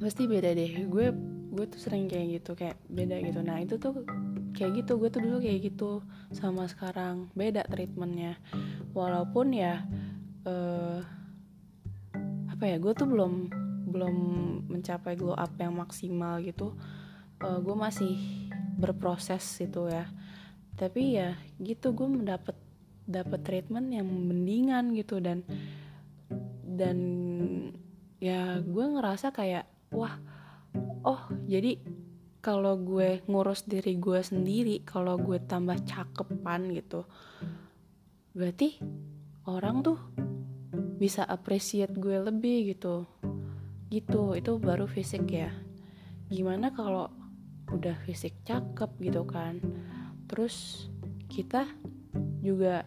Pasti 0.01 0.27
beda 0.27 0.51
deh. 0.51 0.89
Gue 0.91 1.15
gue 1.51 1.65
tuh 1.67 1.81
sering 1.83 2.07
kayak 2.07 2.41
gitu 2.41 2.51
kayak 2.59 2.79
beda 2.91 3.17
gitu. 3.23 3.41
Nah 3.43 3.63
itu 3.63 3.79
tuh 3.79 4.03
kayak 4.55 4.83
gitu. 4.83 4.99
Gue 4.99 5.11
tuh 5.13 5.23
dulu 5.23 5.39
kayak 5.39 5.71
gitu 5.71 6.03
sama 6.35 6.67
sekarang. 6.67 7.31
Beda 7.37 7.63
treatmentnya. 7.67 8.39
Walaupun 8.97 9.55
ya 9.55 9.87
uh, 10.47 10.99
apa 12.51 12.65
ya 12.67 12.77
gue 12.83 12.93
tuh 12.93 13.07
belum 13.07 13.33
belum 13.91 14.17
mencapai 14.71 15.15
glow 15.15 15.39
up 15.39 15.55
yang 15.59 15.75
maksimal 15.79 16.43
gitu. 16.43 16.75
Uh, 17.41 17.63
gue 17.63 17.77
masih 17.79 18.19
berproses 18.75 19.45
itu 19.63 19.87
ya. 19.87 20.11
Tapi 20.75 21.15
ya 21.15 21.39
gitu. 21.63 21.95
Gue 21.95 22.11
mendapat 22.11 22.57
dapat 23.11 23.43
treatment 23.43 23.91
yang 23.91 24.07
mendingan 24.07 24.95
gitu 24.95 25.19
dan 25.19 25.43
dan 26.65 26.99
ya 28.23 28.63
gue 28.63 28.85
ngerasa 28.97 29.35
kayak 29.35 29.67
wah 29.91 30.15
oh 31.03 31.27
jadi 31.51 31.77
kalau 32.41 32.79
gue 32.81 33.21
ngurus 33.29 33.69
diri 33.69 33.99
gue 33.99 34.23
sendiri 34.23 34.87
kalau 34.87 35.21
gue 35.21 35.43
tambah 35.43 35.77
cakepan 35.85 36.73
gitu 36.73 37.05
berarti 38.33 38.79
orang 39.51 39.83
tuh 39.83 39.99
bisa 41.01 41.25
appreciate 41.25 41.97
gue 41.97 42.21
lebih 42.21 42.77
gitu. 42.77 43.09
Gitu 43.89 44.37
itu 44.37 44.53
baru 44.61 44.85
fisik 44.85 45.33
ya. 45.33 45.49
Gimana 46.29 46.77
kalau 46.77 47.09
udah 47.73 47.97
fisik 48.05 48.45
cakep 48.45 48.91
gitu 49.01 49.25
kan? 49.25 49.65
Terus 50.29 50.87
kita 51.33 51.65
juga 52.41 52.85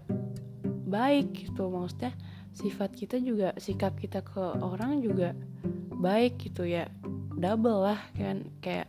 baik 0.89 1.49
gitu. 1.49 1.69
Maksudnya 1.69 2.13
sifat 2.53 2.93
kita 2.93 3.17
juga 3.17 3.57
sikap 3.57 3.97
kita 3.97 4.21
ke 4.21 4.61
orang 4.61 5.01
juga 5.01 5.33
baik 5.89 6.37
gitu 6.37 6.69
ya. 6.69 6.89
Double 7.33 7.89
lah 7.89 7.99
kan 8.13 8.45
kayak 8.61 8.87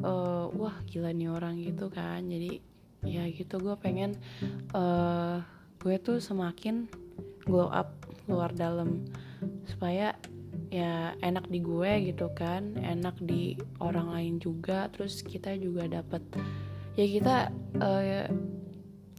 uh, 0.00 0.48
wah 0.56 0.74
gila 0.88 1.12
nih 1.12 1.28
orang 1.28 1.60
gitu 1.60 1.92
kan. 1.92 2.24
Jadi 2.24 2.60
ya 3.06 3.28
gitu 3.30 3.60
gue 3.60 3.76
pengen 3.78 4.16
uh, 4.74 5.44
gue 5.78 5.96
tuh 6.00 6.18
semakin 6.18 6.88
glow 7.44 7.68
up 7.68 7.92
luar 8.30 8.50
dalam. 8.56 9.04
Supaya 9.68 10.16
ya 10.72 11.14
enak 11.22 11.46
di 11.46 11.62
gue 11.62 12.10
gitu 12.10 12.32
kan 12.34 12.74
enak 12.80 13.14
di 13.20 13.60
orang 13.78 14.08
lain 14.08 14.34
juga. 14.40 14.88
Terus 14.90 15.20
kita 15.20 15.52
juga 15.60 15.84
dapat 15.86 16.24
ya 16.96 17.04
kita 17.04 17.52
uh, 17.76 18.26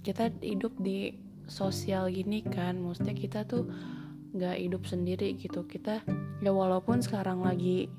kita 0.08 0.32
hidup 0.40 0.72
di 0.80 1.12
sosial 1.52 2.08
gini 2.08 2.40
kan 2.40 2.80
maksudnya 2.80 3.12
kita 3.12 3.44
tuh 3.44 3.68
nggak 4.32 4.56
hidup 4.56 4.88
sendiri 4.88 5.36
gitu. 5.36 5.68
Kita 5.68 6.00
ya 6.40 6.52
walaupun 6.56 7.04
sekarang 7.04 7.44
lagi 7.44 7.92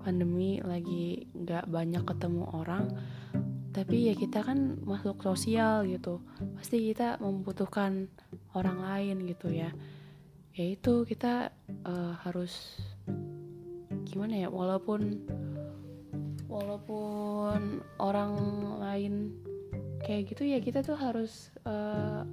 pandemi 0.00 0.64
lagi 0.64 1.28
nggak 1.36 1.68
banyak 1.68 2.02
ketemu 2.08 2.44
orang 2.56 2.88
tapi 3.72 4.12
ya 4.12 4.14
kita 4.16 4.44
kan 4.44 4.80
makhluk 4.84 5.20
sosial 5.20 5.84
gitu. 5.84 6.24
Pasti 6.56 6.88
kita 6.92 7.20
membutuhkan 7.20 8.08
orang 8.56 8.80
lain 8.80 9.28
gitu 9.28 9.52
ya. 9.52 9.72
Ya 10.56 10.64
itu 10.72 11.04
kita 11.04 11.52
uh, 11.84 12.12
harus 12.24 12.80
gimana 14.08 14.44
ya 14.44 14.48
walaupun 14.52 15.24
walaupun 16.52 17.80
orang 17.96 18.32
lain 18.76 19.12
kayak 20.02 20.34
gitu 20.34 20.42
ya 20.44 20.58
kita 20.58 20.82
tuh 20.82 20.98
harus 20.98 21.54
uh, 21.64 22.26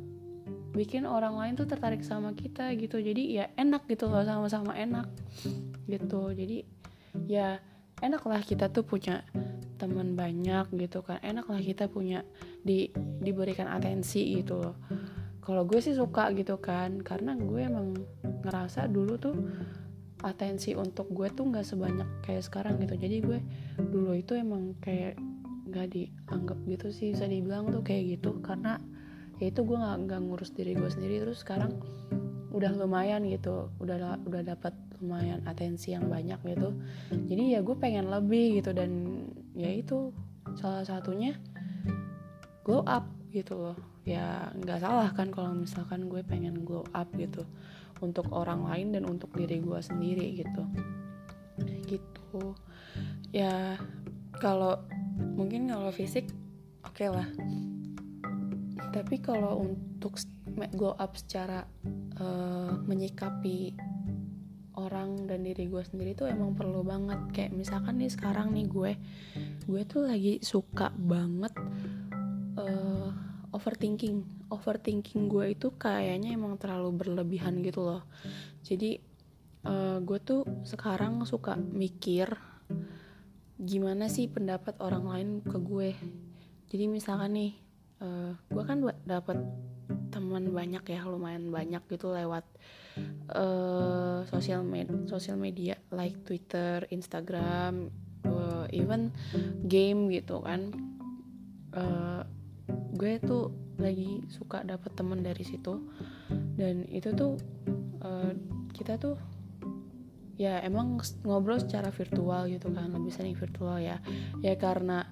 bikin 0.74 1.06
orang 1.06 1.38
lain 1.38 1.54
tuh 1.58 1.66
tertarik 1.70 2.02
sama 2.06 2.34
kita 2.34 2.74
gitu. 2.78 3.02
Jadi 3.02 3.42
ya 3.42 3.46
enak 3.58 3.86
gitu 3.90 4.10
loh 4.10 4.22
sama-sama 4.26 4.78
enak 4.78 5.10
gitu. 5.90 6.34
Jadi 6.34 6.66
ya 7.26 7.58
enak 8.02 8.24
lah 8.26 8.42
kita 8.42 8.70
tuh 8.70 8.86
punya 8.86 9.26
teman 9.82 10.14
banyak 10.14 10.70
gitu 10.78 11.02
kan. 11.02 11.22
Enak 11.22 11.50
lah 11.50 11.62
kita 11.62 11.90
punya 11.90 12.26
di 12.62 12.90
diberikan 13.22 13.70
atensi 13.70 14.42
gitu 14.42 14.62
loh. 14.62 14.76
Kalau 15.42 15.66
gue 15.66 15.82
sih 15.82 15.98
suka 15.98 16.30
gitu 16.38 16.62
kan 16.62 17.02
karena 17.02 17.34
gue 17.34 17.62
emang 17.66 17.98
ngerasa 18.46 18.86
dulu 18.86 19.18
tuh 19.18 19.36
atensi 20.20 20.76
untuk 20.76 21.10
gue 21.16 21.32
tuh 21.32 21.48
nggak 21.48 21.66
sebanyak 21.66 22.10
kayak 22.22 22.44
sekarang 22.46 22.78
gitu. 22.84 22.94
Jadi 23.00 23.18
gue 23.26 23.40
dulu 23.82 24.14
itu 24.14 24.38
emang 24.38 24.78
kayak 24.78 25.18
nggak 25.70 25.88
dianggap 25.94 26.60
gitu 26.66 26.88
sih 26.90 27.14
bisa 27.14 27.30
dibilang 27.30 27.70
tuh 27.70 27.86
kayak 27.86 28.20
gitu. 28.20 28.42
Karena 28.42 28.82
ya 29.40 29.54
itu 29.54 29.64
gue 29.64 29.78
nggak 29.78 30.22
ngurus 30.26 30.52
diri 30.52 30.74
gue 30.76 30.90
sendiri. 30.90 31.22
Terus 31.24 31.46
sekarang 31.46 31.78
udah 32.50 32.74
lumayan 32.74 33.30
gitu 33.30 33.70
udah 33.78 34.18
udah 34.26 34.42
dapat 34.42 34.74
lumayan 35.00 35.40
atensi 35.46 35.96
yang 35.96 36.10
banyak 36.10 36.42
gitu. 36.44 36.76
Jadi 37.14 37.56
ya 37.56 37.64
gue 37.64 37.76
pengen 37.78 38.12
lebih 38.12 38.60
gitu 38.60 38.76
dan 38.76 39.24
ya 39.56 39.72
itu 39.72 40.12
salah 40.58 40.84
satunya 40.84 41.38
glow 42.66 42.84
up 42.84 43.06
gitu 43.32 43.56
loh. 43.56 43.78
Ya 44.04 44.50
nggak 44.58 44.82
salah 44.82 45.10
kan 45.14 45.30
kalau 45.30 45.54
misalkan 45.54 46.10
gue 46.10 46.26
pengen 46.26 46.66
glow 46.66 46.84
up 46.92 47.08
gitu 47.16 47.46
untuk 48.02 48.28
orang 48.32 48.66
lain 48.66 48.98
dan 48.98 49.04
untuk 49.06 49.32
diri 49.38 49.62
gue 49.62 49.80
sendiri 49.80 50.42
gitu. 50.42 50.64
Gitu. 51.86 52.58
Ya 53.32 53.78
kalau 54.40 54.84
mungkin 55.20 55.70
kalau 55.70 55.92
fisik 55.92 56.32
oke 56.84 56.96
okay 56.96 57.10
lah. 57.12 57.28
Tapi 58.90 59.16
kalau 59.22 59.62
untuk 59.62 60.18
glow 60.74 60.98
up 60.98 61.14
secara 61.16 61.64
uh, 62.20 62.74
menyikapi 62.84 63.78
orang 64.80 65.28
dan 65.28 65.44
diri 65.44 65.68
gue 65.68 65.84
sendiri 65.84 66.16
tuh 66.16 66.32
emang 66.32 66.56
perlu 66.56 66.82
banget. 66.82 67.20
Kayak 67.36 67.52
misalkan 67.54 68.00
nih 68.00 68.12
sekarang 68.12 68.56
nih 68.56 68.66
gue 68.66 68.92
gue 69.70 69.82
tuh 69.86 70.08
lagi 70.08 70.40
suka 70.42 70.90
banget 70.96 71.54
uh, 72.58 73.12
overthinking. 73.54 74.24
Overthinking 74.50 75.30
gue 75.30 75.54
itu 75.54 75.70
kayaknya 75.78 76.34
emang 76.34 76.58
terlalu 76.58 77.06
berlebihan 77.06 77.62
gitu 77.62 77.86
loh. 77.86 78.04
Jadi 78.66 78.98
uh, 79.68 80.02
gue 80.02 80.20
tuh 80.24 80.42
sekarang 80.66 81.22
suka 81.28 81.54
mikir 81.60 82.49
gimana 83.60 84.08
sih 84.08 84.32
pendapat 84.32 84.80
orang 84.80 85.06
lain 85.06 85.30
ke 85.44 85.58
gue 85.60 85.92
jadi 86.72 86.86
misalkan 86.88 87.36
nih 87.36 87.52
uh, 88.00 88.32
gue 88.48 88.64
kan 88.64 88.80
dapat 89.04 89.38
teman 90.10 90.50
banyak 90.52 90.84
ya 90.90 91.06
lumayan 91.06 91.54
banyak 91.54 91.82
gitu 91.92 92.12
lewat 92.14 92.46
uh, 93.34 94.26
sosial 94.28 94.66
med 94.66 94.90
sosial 95.10 95.38
media 95.38 95.78
like 95.94 96.18
Twitter, 96.26 96.86
Instagram, 96.90 97.94
uh, 98.26 98.66
even 98.74 99.14
game 99.66 100.10
gitu 100.10 100.42
kan. 100.42 100.74
Uh, 101.74 102.26
gue 102.98 103.22
tuh 103.22 103.54
lagi 103.80 104.26
suka 104.28 104.66
dapet 104.66 104.92
temen 104.94 105.24
dari 105.24 105.42
situ 105.46 105.88
dan 106.60 106.84
itu 106.92 107.16
tuh 107.16 107.40
uh, 108.04 108.34
kita 108.76 109.00
tuh 109.00 109.16
ya 110.40 110.64
emang 110.64 111.04
ngobrol 111.28 111.60
secara 111.60 111.92
virtual 111.92 112.48
gitu 112.48 112.72
kan 112.72 112.96
lebih 112.96 113.12
sering 113.12 113.36
virtual 113.36 113.76
ya. 113.76 114.00
Ya 114.40 114.56
karena 114.56 115.04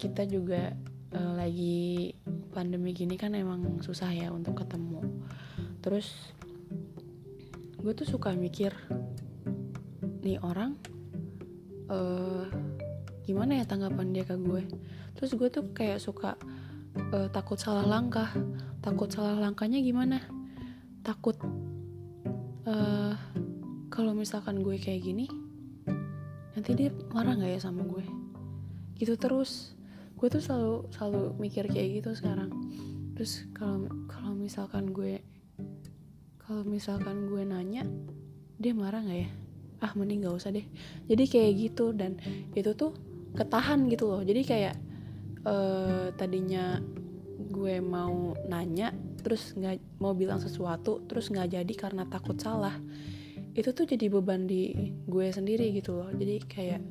kita 0.00 0.24
juga 0.24 0.72
uh, 1.12 1.36
lagi 1.36 2.16
pandemi 2.56 2.96
gini 2.96 3.20
kan 3.20 3.36
emang 3.36 3.84
susah 3.84 4.08
ya 4.08 4.32
untuk 4.32 4.64
ketemu. 4.64 5.04
Terus 5.84 6.08
gue 7.80 7.92
tuh 7.92 8.08
suka 8.08 8.32
mikir 8.32 8.72
nih 10.24 10.40
orang 10.40 10.76
uh, 11.92 12.48
gimana 13.28 13.60
ya 13.60 13.64
tanggapan 13.68 14.16
dia 14.16 14.24
ke 14.24 14.40
gue? 14.40 14.64
Terus 15.20 15.36
gue 15.36 15.48
tuh 15.52 15.68
kayak 15.76 16.00
suka 16.00 16.40
uh, 17.12 17.28
takut 17.28 17.60
salah 17.60 17.84
langkah. 17.84 18.32
Takut 18.80 19.12
salah 19.12 19.36
langkahnya 19.36 19.84
gimana? 19.84 20.24
Takut 21.04 21.36
uh, 22.64 22.99
kalau 24.00 24.16
misalkan 24.16 24.64
gue 24.64 24.80
kayak 24.80 25.04
gini 25.04 25.28
nanti 26.56 26.72
dia 26.72 26.88
marah 27.12 27.36
nggak 27.36 27.52
ya 27.52 27.60
sama 27.60 27.84
gue? 27.84 28.00
Gitu 28.96 29.12
terus. 29.20 29.76
Gue 30.16 30.32
tuh 30.32 30.40
selalu 30.40 30.88
selalu 30.88 31.36
mikir 31.36 31.68
kayak 31.68 32.00
gitu 32.00 32.16
sekarang. 32.16 32.48
Terus 33.12 33.44
kalau 33.52 33.92
kalau 34.08 34.32
misalkan 34.32 34.88
gue 34.96 35.20
kalau 36.40 36.64
misalkan 36.64 37.28
gue 37.28 37.44
nanya 37.44 37.84
dia 38.56 38.72
marah 38.72 39.04
nggak 39.04 39.20
ya? 39.20 39.28
Ah 39.84 39.92
mending 39.92 40.24
gak 40.24 40.40
usah 40.40 40.48
deh. 40.48 40.64
Jadi 41.04 41.24
kayak 41.28 41.52
gitu 41.60 41.92
dan 41.92 42.16
itu 42.56 42.72
tuh 42.72 42.96
ketahan 43.36 43.84
gitu 43.92 44.08
loh. 44.08 44.24
Jadi 44.24 44.48
kayak 44.48 44.80
uh, 45.44 46.08
tadinya 46.16 46.80
gue 47.36 47.84
mau 47.84 48.32
nanya 48.48 48.96
terus 49.20 49.52
nggak 49.52 50.00
mau 50.00 50.16
bilang 50.16 50.40
sesuatu 50.40 51.04
terus 51.04 51.28
nggak 51.28 51.60
jadi 51.60 51.72
karena 51.76 52.08
takut 52.08 52.40
salah 52.40 52.72
itu 53.60 53.76
tuh 53.76 53.84
jadi 53.84 54.08
beban 54.08 54.48
di 54.48 54.92
gue 55.04 55.26
sendiri 55.28 55.70
gitu 55.76 56.00
loh. 56.00 56.08
Jadi 56.16 56.36
kayak 56.48 56.82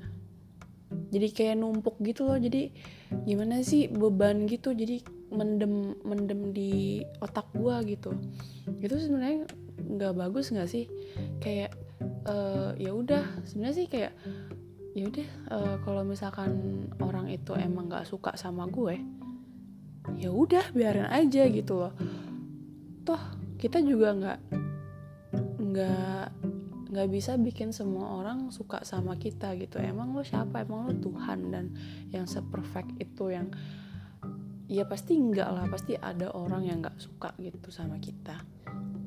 jadi 1.09 1.27
kayak 1.33 1.55
numpuk 1.57 1.97
gitu 2.05 2.29
loh. 2.29 2.37
Jadi 2.37 2.69
gimana 3.25 3.65
sih 3.65 3.89
beban 3.89 4.45
gitu? 4.45 4.77
Jadi 4.77 5.01
mendem 5.29 5.93
mendem 6.05 6.53
di 6.53 7.01
otak 7.21 7.49
gua 7.53 7.81
gitu. 7.85 8.13
Itu 8.81 8.97
sebenarnya 8.97 9.45
nggak 9.77 10.13
bagus 10.17 10.53
nggak 10.53 10.69
sih? 10.69 10.85
Kayak 11.41 11.73
uh, 12.25 12.73
ya 12.77 12.93
udah 12.93 13.45
sebenarnya 13.45 13.75
sih 13.85 13.87
kayak 13.89 14.13
ya 14.97 15.05
udah 15.05 15.27
uh, 15.53 15.75
kalau 15.85 16.01
misalkan 16.01 16.85
orang 17.01 17.29
itu 17.29 17.53
emang 17.53 17.87
nggak 17.87 18.09
suka 18.09 18.33
sama 18.33 18.65
gue 18.65 18.97
ya 20.17 20.33
udah 20.33 20.73
biarin 20.73 21.05
aja 21.05 21.45
gitu 21.45 21.77
loh. 21.77 21.93
Toh 23.05 23.21
kita 23.61 23.79
juga 23.85 24.17
nggak 24.17 24.39
nggak 25.59 26.25
nggak 26.89 27.09
bisa 27.13 27.37
bikin 27.37 27.69
semua 27.69 28.17
orang 28.17 28.49
suka 28.49 28.81
sama 28.81 29.15
kita 29.15 29.53
gitu. 29.61 29.77
Emang 29.77 30.17
lo 30.17 30.25
siapa? 30.25 30.65
Emang 30.65 30.89
lo 30.89 30.93
Tuhan 30.97 31.53
dan 31.53 31.65
yang 32.09 32.25
seperfect 32.25 32.97
itu 32.97 33.29
yang 33.29 33.53
ya 34.65 34.89
pasti 34.89 35.17
enggak 35.17 35.49
lah. 35.53 35.69
Pasti 35.69 35.93
ada 35.93 36.33
orang 36.33 36.65
yang 36.65 36.81
nggak 36.81 36.97
suka 36.97 37.37
gitu 37.37 37.69
sama 37.69 38.01
kita. 38.01 38.41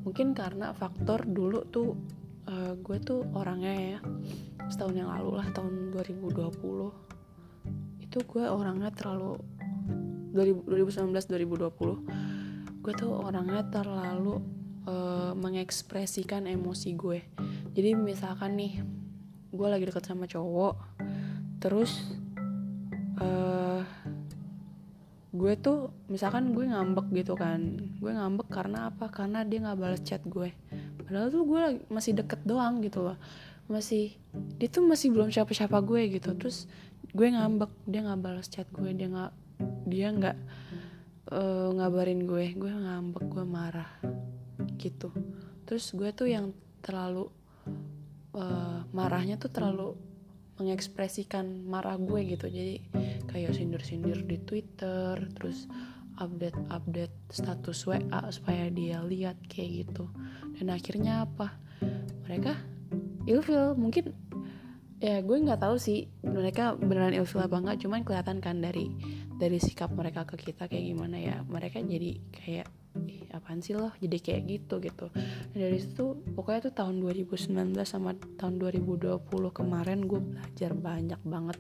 Mungkin 0.07 0.35
karena 0.35 0.71
faktor 0.71 1.27
dulu 1.27 1.67
tuh 1.67 1.99
uh, 2.47 2.79
gue 2.79 2.99
tuh 3.03 3.27
orangnya 3.35 3.99
ya 3.99 4.01
setahun 4.71 4.95
yang 4.97 5.11
lalu 5.11 5.37
lah 5.37 5.47
tahun 5.53 5.93
2020 5.93 8.03
itu 8.03 8.19
gue 8.25 8.45
orangnya 8.45 8.93
terlalu 8.93 9.37
2019 10.33 11.13
2020 11.13 12.83
gue 12.83 12.93
tuh 12.97 13.13
orangnya 13.15 13.63
terlalu 13.69 14.62
uh, 14.87 15.33
mengekspresikan 15.37 16.47
emosi 16.47 16.95
gue. 16.97 17.21
Jadi 17.73 17.95
misalkan 17.97 18.59
nih 18.59 18.83
gue 19.53 19.69
lagi 19.69 19.85
deket 19.85 20.09
sama 20.09 20.25
cowok 20.25 20.77
terus 21.61 22.17
uh, 23.21 23.85
gue 25.33 25.53
tuh 25.57 25.93
misalkan 26.13 26.53
gue 26.53 26.69
ngambek 26.69 27.09
gitu 27.17 27.39
kan. 27.39 27.81
Gue 28.03 28.13
ngambek 28.13 28.53
karena 28.53 28.93
apa? 28.93 29.09
Karena 29.09 29.47
dia 29.47 29.65
nggak 29.65 29.79
balas 29.79 30.03
chat 30.05 30.21
gue. 30.27 30.53
Padahal 31.07 31.33
tuh 31.33 31.45
gue 31.49 31.61
masih 31.89 32.13
deket 32.19 32.45
doang 32.45 32.85
gitu 32.85 33.01
loh. 33.01 33.17
Masih 33.71 34.13
dia 34.61 34.69
tuh 34.69 34.85
masih 34.85 35.09
belum 35.09 35.33
siapa-siapa 35.33 35.81
gue 35.81 36.21
gitu. 36.21 36.37
Terus 36.37 36.69
gue 37.17 37.29
ngambek 37.33 37.73
dia 37.89 38.01
nggak 38.05 38.21
balas 38.21 38.49
chat 38.53 38.69
gue 38.75 38.91
dia 38.93 39.09
nggak 39.09 39.33
dia 39.89 40.09
nggak 40.13 40.37
uh, 41.33 41.69
ngabarin 41.81 42.29
gue. 42.29 42.53
Gue 42.53 42.69
ngambek 42.69 43.25
gue 43.33 43.45
marah 43.49 44.22
gitu. 44.83 45.15
Terus 45.63 45.95
gue 45.95 46.11
tuh 46.11 46.27
yang 46.27 46.51
terlalu 46.83 47.31
uh, 48.35 48.83
marahnya 48.91 49.39
tuh 49.39 49.55
terlalu 49.55 49.95
mengekspresikan 50.59 51.65
marah 51.65 51.97
gue 51.97 52.21
gitu. 52.27 52.51
Jadi 52.51 52.83
kayak 53.31 53.57
sindir-sindir 53.57 54.27
di 54.27 54.37
Twitter 54.43 55.17
terus 55.39 55.71
update-update 56.21 57.33
status 57.33 57.89
WA 57.89 58.21
supaya 58.29 58.69
dia 58.69 59.01
lihat 59.01 59.41
kayak 59.49 59.89
gitu. 59.89 60.11
Dan 60.59 60.69
akhirnya 60.75 61.25
apa? 61.25 61.57
Mereka 62.29 62.53
ilfil. 63.27 63.75
Mungkin 63.75 64.13
ya 65.03 65.19
gue 65.19 65.35
nggak 65.35 65.63
tahu 65.63 65.77
sih 65.83 66.07
mereka 66.23 66.79
beneran 66.79 67.17
ilfil 67.17 67.43
apa 67.43 67.59
enggak 67.59 67.83
cuman 67.83 68.07
kelihatan 68.07 68.39
kan 68.39 68.63
dari 68.63 68.87
dari 69.35 69.59
sikap 69.59 69.91
mereka 69.91 70.23
ke 70.29 70.39
kita 70.39 70.69
kayak 70.69 70.85
gimana 70.95 71.17
ya. 71.19 71.37
Mereka 71.49 71.83
jadi 71.83 72.21
kayak 72.31 72.82
Ih, 73.09 73.25
apaan 73.33 73.65
sih 73.65 73.73
loh 73.73 73.93
jadi 73.97 74.19
kayak 74.21 74.43
gitu 74.49 74.75
gitu. 74.85 75.07
Dan 75.53 75.59
dari 75.59 75.79
situ 75.81 76.21
pokoknya 76.37 76.69
tuh 76.69 76.75
tahun 76.77 77.01
2019 77.01 77.73
sama 77.89 78.13
tahun 78.37 78.61
2020 78.61 79.25
kemarin 79.53 80.05
gue 80.05 80.21
belajar 80.21 80.77
banyak 80.77 81.21
banget 81.25 81.59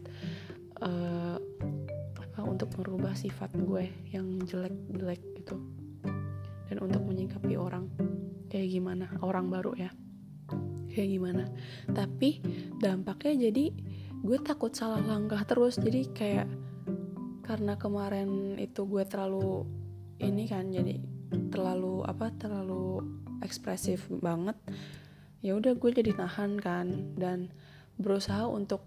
uh, 0.84 1.40
apa 2.20 2.40
untuk 2.44 2.72
merubah 2.76 3.16
sifat 3.16 3.56
gue 3.56 3.88
yang 4.12 4.44
jelek-jelek 4.44 5.20
gitu. 5.40 5.56
Dan 6.68 6.76
untuk 6.84 7.04
menyikapi 7.04 7.56
orang 7.56 7.88
kayak 8.52 8.68
gimana 8.68 9.08
orang 9.24 9.48
baru 9.48 9.72
ya 9.76 9.90
kayak 10.92 11.08
gimana. 11.16 11.44
Tapi 11.88 12.44
dampaknya 12.76 13.48
jadi 13.48 13.72
gue 14.22 14.38
takut 14.44 14.76
salah 14.76 15.00
langkah 15.00 15.40
terus. 15.48 15.80
Jadi 15.80 16.12
kayak 16.12 16.48
karena 17.42 17.74
kemarin 17.80 18.54
itu 18.60 18.86
gue 18.86 19.02
terlalu 19.08 19.66
ini 20.22 20.46
kan 20.46 20.70
jadi 20.70 20.94
terlalu 21.50 22.04
apa 22.04 22.30
terlalu 22.36 23.02
ekspresif 23.42 24.06
banget 24.08 24.54
ya 25.42 25.58
udah 25.58 25.74
gue 25.74 25.90
jadi 25.90 26.14
nahan 26.14 26.56
kan 26.62 27.18
dan 27.18 27.50
berusaha 27.98 28.46
untuk 28.46 28.86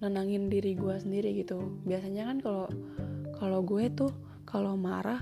nenangin 0.00 0.48
diri 0.48 0.72
gue 0.74 0.96
sendiri 0.96 1.36
gitu. 1.44 1.60
Biasanya 1.84 2.32
kan 2.32 2.36
kalau 2.40 2.66
kalau 3.36 3.60
gue 3.62 3.84
tuh 3.92 4.10
kalau 4.48 4.74
marah 4.74 5.20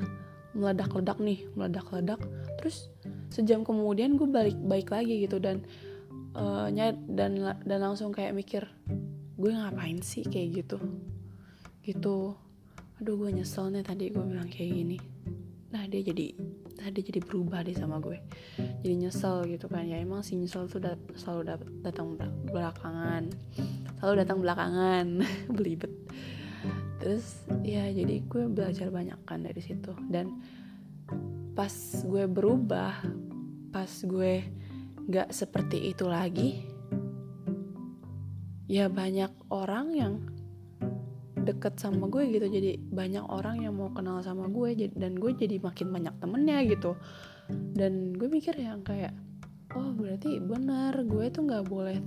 meledak-ledak 0.56 1.18
nih 1.20 1.44
meledak-ledak 1.52 2.22
terus 2.56 2.88
sejam 3.28 3.66
kemudian 3.66 4.16
gue 4.16 4.24
balik 4.24 4.56
baik 4.64 4.88
lagi 4.88 5.26
gitu 5.28 5.36
dan 5.36 5.66
uh, 6.32 6.70
dan 7.10 7.58
dan 7.66 7.78
langsung 7.82 8.14
kayak 8.14 8.32
mikir 8.32 8.62
gue 9.36 9.50
ngapain 9.52 10.00
sih? 10.00 10.24
kayak 10.24 10.64
gitu. 10.64 10.78
Gitu. 11.82 12.38
Aduh 13.02 13.14
gue 13.18 13.30
nyesel 13.34 13.68
nih 13.74 13.84
tadi 13.84 14.08
gue 14.14 14.24
bilang 14.24 14.48
kayak 14.48 14.72
gini 14.72 15.15
nah 15.74 15.82
dia 15.90 16.00
jadi 16.02 16.32
tadi 16.76 17.00
jadi 17.02 17.20
berubah 17.24 17.66
deh 17.66 17.74
sama 17.74 17.98
gue. 17.98 18.20
Jadi 18.56 18.94
nyesel 19.06 19.48
gitu 19.50 19.66
kan. 19.66 19.82
Ya 19.88 19.98
emang 19.98 20.22
si 20.22 20.38
nyesel 20.38 20.70
tuh 20.70 20.78
dat 20.78 21.00
selalu 21.18 21.42
dat 21.50 21.60
datang 21.82 22.14
belakangan. 22.46 23.32
Selalu 23.98 24.14
datang 24.22 24.38
belakangan. 24.38 25.06
Belibet. 25.56 25.90
Terus 27.02 27.46
ya 27.66 27.90
jadi 27.90 28.22
gue 28.22 28.44
belajar 28.46 28.92
banyak 28.92 29.18
kan 29.26 29.42
dari 29.42 29.58
situ. 29.58 29.92
Dan 30.06 30.38
pas 31.56 31.72
gue 32.04 32.24
berubah 32.28 33.02
pas 33.72 33.90
gue 34.04 34.44
nggak 35.06 35.30
seperti 35.30 35.94
itu 35.94 36.04
lagi 36.10 36.66
ya 38.66 38.90
banyak 38.90 39.30
orang 39.54 39.86
yang 39.94 40.14
deket 41.46 41.78
sama 41.78 42.10
gue 42.10 42.26
gitu. 42.28 42.46
Jadi 42.50 42.76
banyak 42.90 43.22
orang 43.30 43.62
yang 43.62 43.78
mau 43.78 43.94
kenal 43.94 44.18
sama 44.20 44.50
gue 44.50 44.90
dan 44.98 45.14
gue 45.14 45.30
jadi 45.32 45.62
makin 45.62 45.94
banyak 45.94 46.14
temennya 46.18 46.58
gitu. 46.66 46.98
Dan 47.48 48.18
gue 48.18 48.26
mikir 48.26 48.58
yang 48.58 48.82
kayak 48.82 49.14
oh 49.76 49.92
berarti 49.92 50.40
benar 50.40 50.96
gue 51.04 51.28
tuh 51.28 51.44
nggak 51.44 51.68
boleh 51.68 52.00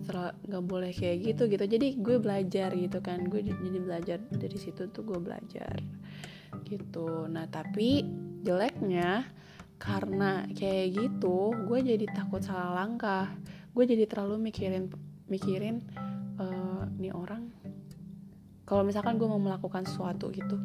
nggak 0.43 0.65
boleh 0.67 0.91
kayak 0.91 1.17
gitu 1.31 1.47
gitu. 1.47 1.63
Jadi 1.63 1.87
gue 1.97 2.17
belajar 2.19 2.69
gitu 2.75 2.99
kan. 2.99 3.23
Gue 3.31 3.39
jadi 3.47 3.79
belajar 3.79 4.17
dari 4.27 4.57
situ 4.59 4.91
tuh 4.91 5.03
gue 5.07 5.19
belajar 5.23 5.79
gitu. 6.67 7.25
Nah 7.31 7.47
tapi 7.47 8.03
jeleknya 8.43 9.23
karena 9.79 10.43
kayak 10.51 10.87
gitu 10.91 11.55
gue 11.55 11.79
jadi 11.79 12.05
takut 12.11 12.43
salah 12.43 12.83
langkah. 12.83 13.31
Gue 13.71 13.87
jadi 13.87 14.03
terlalu 14.09 14.51
mikirin 14.51 14.91
mikirin 15.29 15.79
uh, 16.41 16.83
nih 16.97 17.13
orang 17.13 17.53
kalau 18.69 18.85
misalkan 18.85 19.17
gue 19.17 19.25
mau 19.25 19.41
melakukan 19.41 19.81
sesuatu 19.81 20.29
gitu 20.29 20.61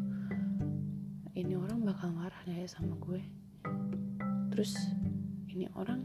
ini 1.32 1.56
orang 1.56 1.80
bakal 1.88 2.12
marah 2.12 2.36
gak 2.44 2.60
ya 2.60 2.68
sama 2.68 2.94
gue. 3.00 3.24
Terus 4.52 4.76
ini 5.50 5.66
orang 5.72 6.04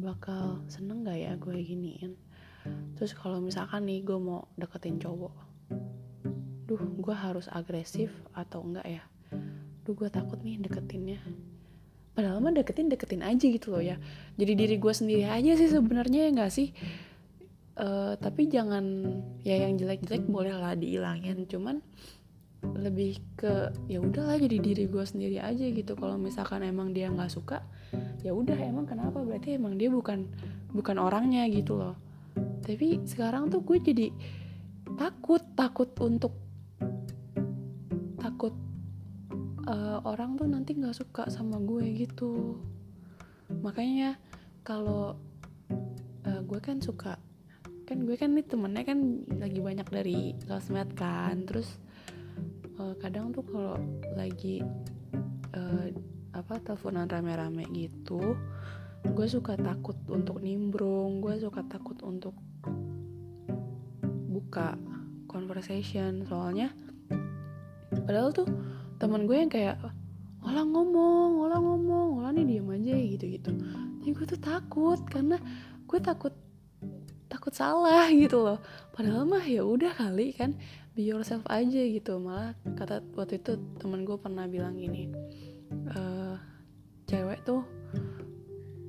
bakal 0.00 0.64
seneng 0.66 1.04
gak 1.04 1.20
ya 1.20 1.36
gue 1.36 1.54
giniin? 1.60 2.16
Terus 2.96 3.12
kalau 3.12 3.38
misalkan 3.38 3.84
nih 3.84 4.00
gue 4.00 4.16
mau 4.16 4.48
deketin 4.56 4.96
cowok 4.96 5.52
duh 6.70 6.78
gue 7.02 7.16
harus 7.18 7.50
agresif 7.50 8.08
atau 8.32 8.64
enggak 8.64 8.86
ya? 8.88 9.02
Duh 9.84 9.92
gue 9.92 10.08
takut 10.08 10.40
nih 10.40 10.56
deketinnya. 10.62 11.20
Padahal 12.16 12.40
mah 12.40 12.54
deketin 12.54 12.88
deketin 12.88 13.26
aja 13.26 13.42
gitu 13.44 13.74
loh 13.74 13.82
ya. 13.82 14.00
Jadi 14.40 14.52
diri 14.56 14.76
gue 14.80 14.94
sendiri 14.94 15.28
aja 15.28 15.52
sih 15.52 15.68
sebenarnya 15.68 16.26
ya 16.26 16.30
nggak 16.32 16.52
sih 16.54 16.72
uh, 17.78 18.14
tapi 18.18 18.50
jangan 18.50 18.84
ya 19.46 19.66
yang 19.68 19.78
jelek-jelek 19.78 20.26
boleh 20.26 20.54
lah 20.54 20.74
dihilangin. 20.74 21.46
Cuman 21.46 21.78
lebih 22.60 23.16
ke 23.40 23.72
ya 23.88 24.04
udahlah 24.04 24.36
jadi 24.36 24.60
diri 24.60 24.84
gue 24.88 25.04
sendiri 25.04 25.38
aja 25.40 25.64
gitu. 25.64 25.92
Kalau 25.96 26.16
misalkan 26.20 26.64
emang 26.66 26.92
dia 26.92 27.08
nggak 27.08 27.32
suka 27.32 27.62
ya 28.20 28.34
udah 28.34 28.56
emang 28.56 28.86
kenapa? 28.86 29.20
Berarti 29.22 29.56
emang 29.56 29.80
dia 29.80 29.88
bukan 29.88 30.28
bukan 30.74 30.96
orangnya 31.00 31.46
gitu 31.48 31.78
loh. 31.78 31.96
Tapi 32.62 33.02
sekarang 33.08 33.48
tuh 33.48 33.64
gue 33.64 33.78
jadi 33.80 34.06
takut 34.94 35.40
takut 35.56 35.88
untuk 36.04 36.36
takut 38.20 38.52
uh, 39.64 40.04
orang 40.04 40.36
tuh 40.36 40.46
nanti 40.46 40.76
nggak 40.76 40.96
suka 40.96 41.32
sama 41.32 41.56
gue 41.64 41.84
gitu. 41.96 42.60
Makanya 43.64 44.20
kalau 44.62 45.16
uh, 46.28 46.40
gue 46.44 46.60
kan 46.60 46.78
suka 46.78 47.16
kan 47.90 48.06
gue 48.06 48.14
kan 48.14 48.30
nih 48.38 48.46
temennya 48.46 48.86
kan 48.86 49.26
lagi 49.42 49.58
banyak 49.58 49.88
dari 49.90 50.38
sosmed 50.46 50.94
kan. 50.94 51.42
Terus 51.42 51.66
uh, 52.78 52.94
kadang 53.02 53.34
tuh 53.34 53.42
kalau 53.42 53.82
lagi 54.14 54.62
uh, 55.58 55.90
apa 56.30 56.62
teleponan 56.62 57.10
rame-rame 57.10 57.66
gitu 57.74 58.38
gue 59.00 59.26
suka 59.26 59.58
takut 59.58 59.98
untuk 60.06 60.38
nimbrung 60.38 61.18
gue 61.18 61.34
suka 61.42 61.66
takut 61.66 61.98
untuk 62.06 62.38
buka 64.30 64.78
conversation. 65.26 66.22
Soalnya 66.30 66.70
padahal 68.06 68.30
tuh 68.30 68.46
teman 69.02 69.26
gue 69.26 69.34
yang 69.34 69.50
kayak 69.50 69.82
olah 70.46 70.62
ngomong 70.62 71.42
olah 71.42 71.58
ngomong 71.58 72.22
olah 72.22 72.30
nih 72.30 72.46
diam 72.56 72.70
aja 72.72 72.96
gitu 72.96 73.24
gitu 73.28 73.50
tapi 74.00 74.16
gue 74.16 74.24
tuh 74.24 74.40
takut 74.40 75.00
karena 75.04 75.36
gue 75.84 75.98
takut 76.00 76.32
takut 77.40 77.56
salah 77.56 78.12
gitu 78.12 78.44
loh. 78.44 78.60
Padahal 78.92 79.24
mah 79.24 79.40
ya 79.48 79.64
udah 79.64 79.96
kali 79.96 80.36
kan 80.36 80.60
be 80.92 81.08
yourself 81.08 81.40
aja 81.48 81.80
gitu. 81.80 82.20
Malah 82.20 82.52
kata 82.76 83.00
waktu 83.16 83.40
itu 83.40 83.56
temen 83.80 84.04
gue 84.04 84.20
pernah 84.20 84.44
bilang 84.44 84.76
gini 84.76 85.08
e, 85.88 86.02
cewek 87.08 87.40
tuh 87.48 87.64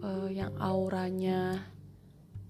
uh, 0.03 0.29
yang 0.29 0.53
auranya 0.59 1.63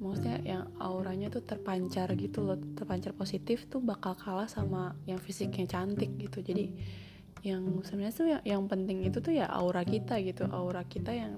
maksudnya 0.01 0.41
yang 0.41 0.65
auranya 0.81 1.29
tuh 1.29 1.45
terpancar 1.45 2.09
gitu 2.17 2.41
loh 2.41 2.57
terpancar 2.73 3.13
positif 3.13 3.69
tuh 3.69 3.79
bakal 3.79 4.17
kalah 4.17 4.49
sama 4.49 4.97
yang 5.05 5.21
fisiknya 5.21 5.69
cantik 5.69 6.09
gitu. 6.17 6.41
Jadi 6.41 6.73
yang 7.45 7.85
sebenarnya 7.85 8.13
tuh 8.17 8.27
yang, 8.27 8.43
yang 8.43 8.63
penting 8.65 9.05
itu 9.05 9.21
tuh 9.21 9.33
ya 9.37 9.45
aura 9.53 9.85
kita 9.85 10.17
gitu 10.25 10.49
aura 10.49 10.81
kita 10.85 11.13
yang 11.13 11.37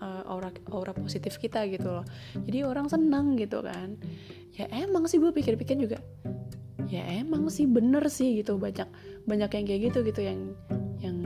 uh, 0.00 0.24
aura 0.26 0.50
aura 0.72 0.92
positif 0.96 1.36
kita 1.36 1.64
gitu 1.70 1.88
loh. 2.00 2.06
Jadi 2.34 2.58
orang 2.66 2.88
senang 2.90 3.36
gitu 3.36 3.62
kan. 3.62 4.00
Ya 4.56 4.66
emang 4.72 5.06
sih 5.06 5.20
gue 5.22 5.30
pikir-pikir 5.30 5.78
juga 5.78 6.02
ya 6.90 7.06
emang 7.22 7.46
sih 7.46 7.70
bener 7.70 8.02
sih 8.10 8.42
gitu. 8.42 8.58
Banyak 8.58 8.88
banyak 9.24 9.50
yang 9.54 9.64
kayak 9.68 9.80
gitu 9.92 9.98
gitu 10.02 10.20
yang 10.26 10.40
yang 10.98 11.16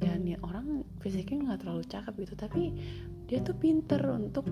ya 0.00 0.16
nih 0.16 0.40
orang 0.40 0.82
fisiknya 1.04 1.52
nggak 1.52 1.60
terlalu 1.66 1.84
cakep 1.86 2.14
gitu 2.26 2.34
tapi 2.34 2.62
dia 3.28 3.38
tuh 3.40 3.56
pinter 3.56 4.00
untuk 4.12 4.44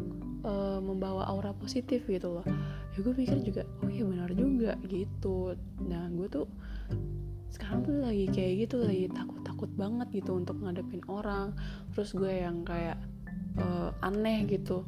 uh, 0.45 0.79
membawa 0.81 1.27
aura 1.33 1.57
positif 1.57 2.05
gitu 2.07 2.41
loh. 2.41 2.47
Ya 2.95 2.99
gue 3.01 3.15
pikir 3.17 3.41
juga 3.41 3.63
oh 3.83 3.91
iya 3.91 4.05
benar 4.05 4.31
juga 4.37 4.77
gitu. 4.85 5.57
Nah 5.85 6.13
gue 6.13 6.29
tuh 6.29 6.47
sekarang 7.51 7.83
tuh 7.83 7.99
lagi 7.99 8.31
kayak 8.31 8.69
gitu 8.69 8.87
lagi 8.87 9.11
takut-takut 9.11 9.71
banget 9.75 10.09
gitu 10.23 10.37
untuk 10.39 10.61
ngadepin 10.61 11.03
orang. 11.11 11.57
Terus 11.97 12.15
gue 12.15 12.31
yang 12.31 12.63
kayak 12.63 13.01
uh, 13.59 13.91
aneh 14.05 14.47
gitu. 14.47 14.87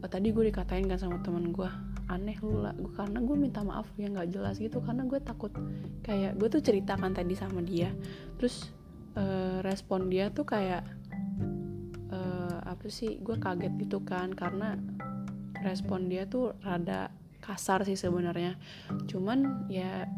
Uh, 0.00 0.08
tadi 0.08 0.32
gue 0.32 0.48
dikatain 0.48 0.88
kan 0.88 0.96
sama 0.96 1.20
teman 1.20 1.52
gue 1.52 1.68
aneh 2.08 2.36
lu 2.40 2.64
lah. 2.64 2.72
Gue 2.78 2.92
karena 2.96 3.18
gue 3.20 3.36
minta 3.36 3.60
maaf 3.60 3.90
ya 4.00 4.08
nggak 4.08 4.30
jelas 4.32 4.56
gitu. 4.56 4.80
Karena 4.80 5.04
gue 5.04 5.20
takut 5.20 5.52
kayak 6.06 6.38
gue 6.40 6.48
tuh 6.48 6.62
ceritakan 6.64 7.12
tadi 7.12 7.34
sama 7.36 7.60
dia. 7.60 7.92
Terus 8.40 8.72
uh, 9.18 9.60
respon 9.60 10.08
dia 10.08 10.32
tuh 10.32 10.46
kayak 10.48 10.86
uh, 12.10 12.58
apa 12.64 12.86
sih 12.88 13.20
gue 13.20 13.36
kaget 13.36 13.72
gitu 13.76 14.00
kan. 14.06 14.32
Karena 14.32 14.78
respon 15.60 16.08
dia 16.08 16.24
tuh 16.24 16.56
rada 16.64 17.12
kasar 17.40 17.84
sih 17.84 17.96
sebenarnya. 17.96 18.56
Cuman 19.08 19.68
ya 19.68 20.08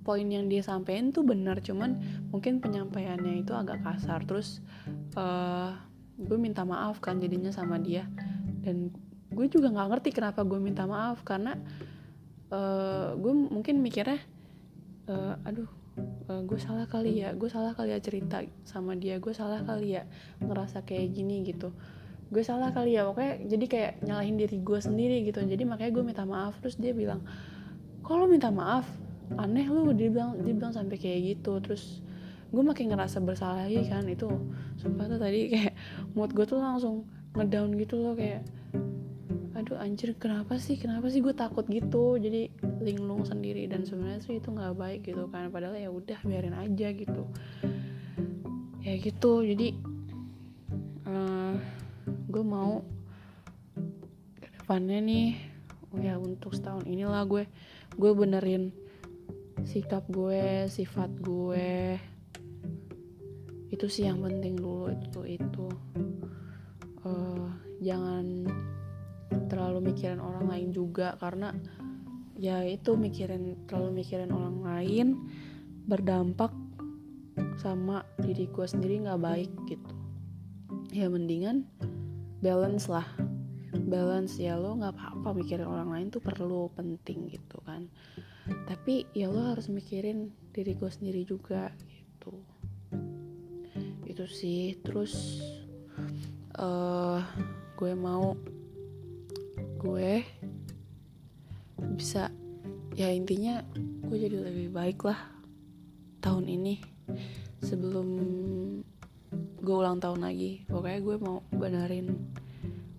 poin 0.00 0.24
yang 0.26 0.48
dia 0.48 0.64
sampein 0.64 1.12
tuh 1.12 1.22
benar 1.22 1.60
cuman 1.60 2.00
mungkin 2.32 2.58
penyampaiannya 2.58 3.44
itu 3.44 3.52
agak 3.52 3.84
kasar. 3.84 4.24
Terus 4.24 4.64
uh, 5.14 5.76
gue 6.20 6.38
minta 6.38 6.62
maaf 6.68 7.00
kan 7.00 7.16
jadinya 7.16 7.50
sama 7.50 7.80
dia. 7.80 8.04
Dan 8.60 8.92
gue 9.30 9.46
juga 9.48 9.70
nggak 9.72 9.88
ngerti 9.88 10.10
kenapa 10.12 10.44
gue 10.44 10.58
minta 10.60 10.84
maaf 10.84 11.22
karena 11.24 11.56
uh, 12.50 13.14
gue 13.14 13.32
mungkin 13.32 13.78
mikirnya 13.78 14.18
uh, 15.06 15.38
aduh 15.46 15.70
uh, 16.28 16.42
gue 16.42 16.58
salah 16.58 16.90
kali 16.90 17.22
ya 17.22 17.30
gue 17.32 17.46
salah 17.46 17.72
kali 17.72 17.94
ya 17.94 18.00
cerita 18.02 18.42
sama 18.66 18.98
dia 18.98 19.22
gue 19.22 19.30
salah 19.30 19.62
kali 19.62 19.96
ya 19.96 20.02
ngerasa 20.42 20.82
kayak 20.82 21.14
gini 21.14 21.46
gitu. 21.46 21.70
Gue 22.30 22.46
salah 22.46 22.70
kali 22.70 22.94
ya 22.94 23.06
pokoknya 23.10 23.42
jadi 23.46 23.64
kayak 23.66 23.92
nyalahin 24.06 24.36
diri 24.38 24.58
gue 24.62 24.78
sendiri 24.82 25.22
gitu. 25.26 25.42
Jadi 25.42 25.62
makanya 25.66 25.90
gue 25.94 26.04
minta 26.04 26.24
maaf 26.26 26.58
terus 26.58 26.78
dia 26.78 26.94
bilang 26.94 27.22
kalau 28.02 28.26
minta 28.26 28.50
maaf 28.50 28.86
aneh 29.38 29.62
lu 29.70 29.94
dia 29.94 30.10
bilang 30.10 30.42
dia 30.42 30.54
bilang 30.54 30.74
sampai 30.74 30.98
kayak 30.98 31.38
gitu. 31.38 31.58
Terus 31.62 32.02
gue 32.50 32.62
makin 32.66 32.90
ngerasa 32.90 33.22
bersalah 33.22 33.70
lagi 33.70 33.86
kan 33.86 34.02
itu 34.10 34.26
sumpah 34.82 35.06
tuh 35.06 35.20
tadi 35.22 35.40
kayak 35.54 35.74
mood 36.18 36.34
gue 36.34 36.42
tuh 36.42 36.58
langsung 36.58 37.06
ngedown 37.38 37.78
gitu 37.78 38.02
loh 38.02 38.18
kayak 38.18 38.42
aduh 39.54 39.76
anjir 39.78 40.16
kenapa 40.16 40.56
sih 40.56 40.80
kenapa 40.80 41.12
sih 41.12 41.20
gue 41.20 41.36
takut 41.36 41.68
gitu? 41.68 42.16
Jadi 42.16 42.48
linglung 42.80 43.28
sendiri 43.28 43.68
dan 43.68 43.84
sebenarnya 43.84 44.24
sih 44.24 44.40
itu 44.40 44.48
nggak 44.48 44.72
baik 44.72 45.00
gitu 45.04 45.28
kan 45.28 45.52
padahal 45.52 45.76
ya 45.76 45.92
udah 45.92 46.18
biarin 46.24 46.56
aja 46.56 46.88
gitu. 46.96 47.28
Ya 48.80 48.96
gitu 48.96 49.44
jadi 49.44 49.76
uh, 51.04 51.54
gue 52.32 52.44
mau 52.46 52.80
ke 54.40 54.48
depannya 54.58 54.98
nih 55.04 55.28
ya 56.00 56.16
untuk 56.16 56.56
setahun 56.56 56.88
inilah 56.88 57.26
gue 57.28 57.44
gue 58.00 58.12
benerin 58.16 58.72
sikap 59.68 60.08
gue 60.08 60.70
sifat 60.72 61.12
gue 61.20 62.00
itu 63.70 63.86
sih 63.86 64.06
yang 64.10 64.18
penting 64.20 64.58
dulu 64.58 64.90
itu 64.90 65.20
itu. 65.38 65.66
Uh, 67.00 67.48
jangan 67.80 68.44
terlalu 69.48 69.94
mikirin 69.94 70.20
orang 70.20 70.46
lain 70.50 70.68
juga 70.74 71.16
karena 71.16 71.54
ya 72.36 72.60
itu 72.66 72.98
mikirin 72.98 73.66
terlalu 73.70 74.04
mikirin 74.04 74.34
orang 74.34 74.58
lain 74.60 75.06
berdampak 75.86 76.52
sama 77.56 78.04
diri 78.20 78.50
gue 78.50 78.66
sendiri 78.66 79.06
nggak 79.06 79.22
baik 79.22 79.52
gitu. 79.70 79.94
Ya 80.90 81.06
mendingan 81.06 81.70
balance 82.42 82.90
lah. 82.90 83.06
Balance 83.70 84.38
ya 84.42 84.58
lo 84.58 84.74
nggak 84.76 84.98
apa-apa 84.98 85.30
mikirin 85.40 85.66
orang 85.66 85.94
lain 85.94 86.06
tuh 86.10 86.20
perlu 86.20 86.68
penting 86.74 87.30
gitu 87.30 87.62
kan. 87.62 87.86
Tapi 88.66 89.06
ya 89.14 89.30
lo 89.30 89.54
harus 89.54 89.70
mikirin 89.70 90.34
diri 90.50 90.74
gue 90.74 90.90
sendiri 90.90 91.22
juga 91.22 91.70
gitu 91.86 92.34
itu 94.20 94.28
sih. 94.28 94.76
Terus 94.84 95.40
uh, 96.60 97.24
gue 97.72 97.92
mau 97.96 98.36
gue 99.80 100.20
bisa 101.96 102.28
ya 102.92 103.08
intinya 103.08 103.64
gue 103.80 104.16
jadi 104.20 104.44
lebih 104.44 104.76
baik 104.76 105.08
lah 105.08 105.16
tahun 106.20 106.52
ini 106.52 106.84
sebelum 107.64 108.08
gue 109.64 109.72
ulang 109.72 110.04
tahun 110.04 110.20
lagi. 110.20 110.68
Pokoknya 110.68 111.00
gue 111.00 111.16
mau 111.16 111.40
benerin 111.56 112.12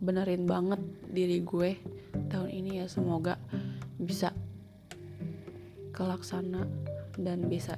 benerin 0.01 0.49
banget 0.49 0.81
diri 1.05 1.45
gue 1.45 1.77
tahun 2.33 2.49
ini 2.49 2.81
ya. 2.81 2.89
Semoga 2.89 3.37
bisa 4.01 4.33
kelaksana 5.93 6.65
dan 7.21 7.45
bisa 7.45 7.77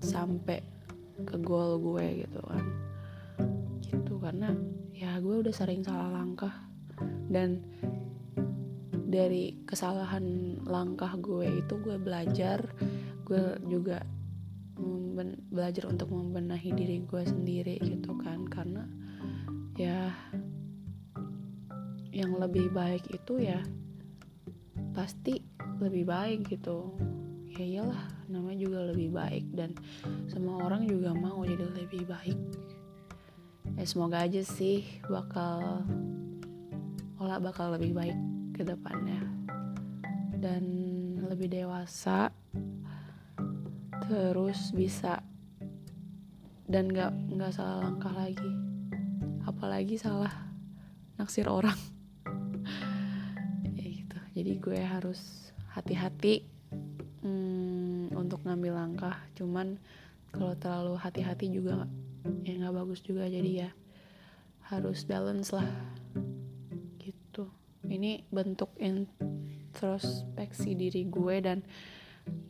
sampai 0.00 0.71
ke 1.24 1.36
goal 1.40 1.78
gue 1.80 2.26
gitu 2.26 2.40
kan. 2.44 2.64
Gitu 3.82 4.12
karena 4.20 4.54
ya 4.92 5.18
gue 5.18 5.42
udah 5.42 5.54
sering 5.54 5.82
salah 5.82 6.10
langkah. 6.12 6.52
Dan 7.28 7.64
dari 9.12 9.60
kesalahan 9.68 10.56
langkah 10.64 11.16
gue 11.20 11.60
itu 11.60 11.74
gue 11.80 11.96
belajar 12.00 12.64
gue 13.28 13.56
juga 13.68 14.00
belajar 15.52 15.84
untuk 15.92 16.08
membenahi 16.08 16.72
diri 16.72 17.04
gue 17.04 17.22
sendiri 17.24 17.76
gitu 17.80 18.16
kan. 18.20 18.44
Karena 18.48 18.84
ya 19.76 20.12
yang 22.12 22.36
lebih 22.36 22.68
baik 22.72 23.08
itu 23.08 23.40
ya 23.40 23.60
pasti 24.92 25.40
lebih 25.80 26.04
baik 26.04 26.44
gitu. 26.52 26.92
Ya 27.52 27.64
iyalah 27.64 28.11
namanya 28.32 28.58
juga 28.64 28.78
lebih 28.88 29.12
baik 29.12 29.44
dan 29.52 29.76
semua 30.26 30.64
orang 30.64 30.88
juga 30.88 31.12
mau 31.12 31.44
jadi 31.44 31.68
lebih 31.76 32.08
baik. 32.08 32.40
Ya 33.76 33.84
semoga 33.84 34.24
aja 34.24 34.40
sih 34.40 34.84
bakal 35.06 35.84
olah 37.20 37.38
bakal 37.38 37.76
lebih 37.76 37.92
baik 37.92 38.18
ke 38.56 38.64
depannya. 38.64 39.20
Dan 40.40 40.64
lebih 41.22 41.52
dewasa 41.52 42.34
terus 44.10 44.74
bisa 44.74 45.22
dan 46.66 46.90
nggak 46.90 47.12
nggak 47.36 47.52
salah 47.52 47.84
langkah 47.86 48.16
lagi. 48.16 48.52
Apalagi 49.44 50.00
salah 50.00 50.32
naksir 51.20 51.46
orang. 51.46 51.76
Ya 53.72 53.88
gitu. 53.88 54.18
Jadi 54.36 54.52
gue 54.60 54.80
harus 54.82 55.52
hati-hati. 55.72 56.44
Hmm, 57.24 57.61
ngambil 58.42 58.72
langkah. 58.74 59.16
Cuman 59.34 59.78
kalau 60.32 60.54
terlalu 60.56 60.94
hati-hati 60.98 61.50
juga 61.52 61.86
ya 62.46 62.52
nggak 62.58 62.74
bagus 62.74 63.00
juga. 63.02 63.26
Jadi 63.26 63.66
ya 63.66 63.70
harus 64.72 65.04
balance 65.04 65.52
lah. 65.52 65.68
Gitu. 66.98 67.44
Ini 67.86 68.24
bentuk 68.30 68.72
introspeksi 68.80 70.72
diri 70.78 71.04
gue 71.10 71.36
dan 71.42 71.60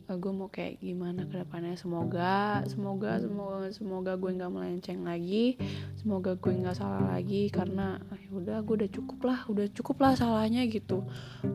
uh, 0.07 0.17
gue 0.17 0.31
mau 0.33 0.49
kayak 0.49 0.79
gimana 0.79 1.25
ke 1.25 1.41
depannya. 1.41 1.75
Semoga 1.75 2.63
semoga 2.69 3.17
semoga 3.19 3.67
semoga 3.73 4.11
gue 4.15 4.31
nggak 4.37 4.51
melenceng 4.53 5.01
lagi. 5.03 5.57
Semoga 5.97 6.37
gue 6.37 6.53
nggak 6.53 6.77
salah 6.77 7.17
lagi 7.17 7.49
karena 7.49 7.99
ya 8.19 8.29
udah 8.31 8.57
gue 8.61 8.75
udah 8.85 8.91
cukup 8.91 9.19
lah 9.25 9.39
udah 9.49 9.65
cukup 9.73 9.97
lah 10.03 10.13
salahnya 10.15 10.63
gitu. 10.69 11.03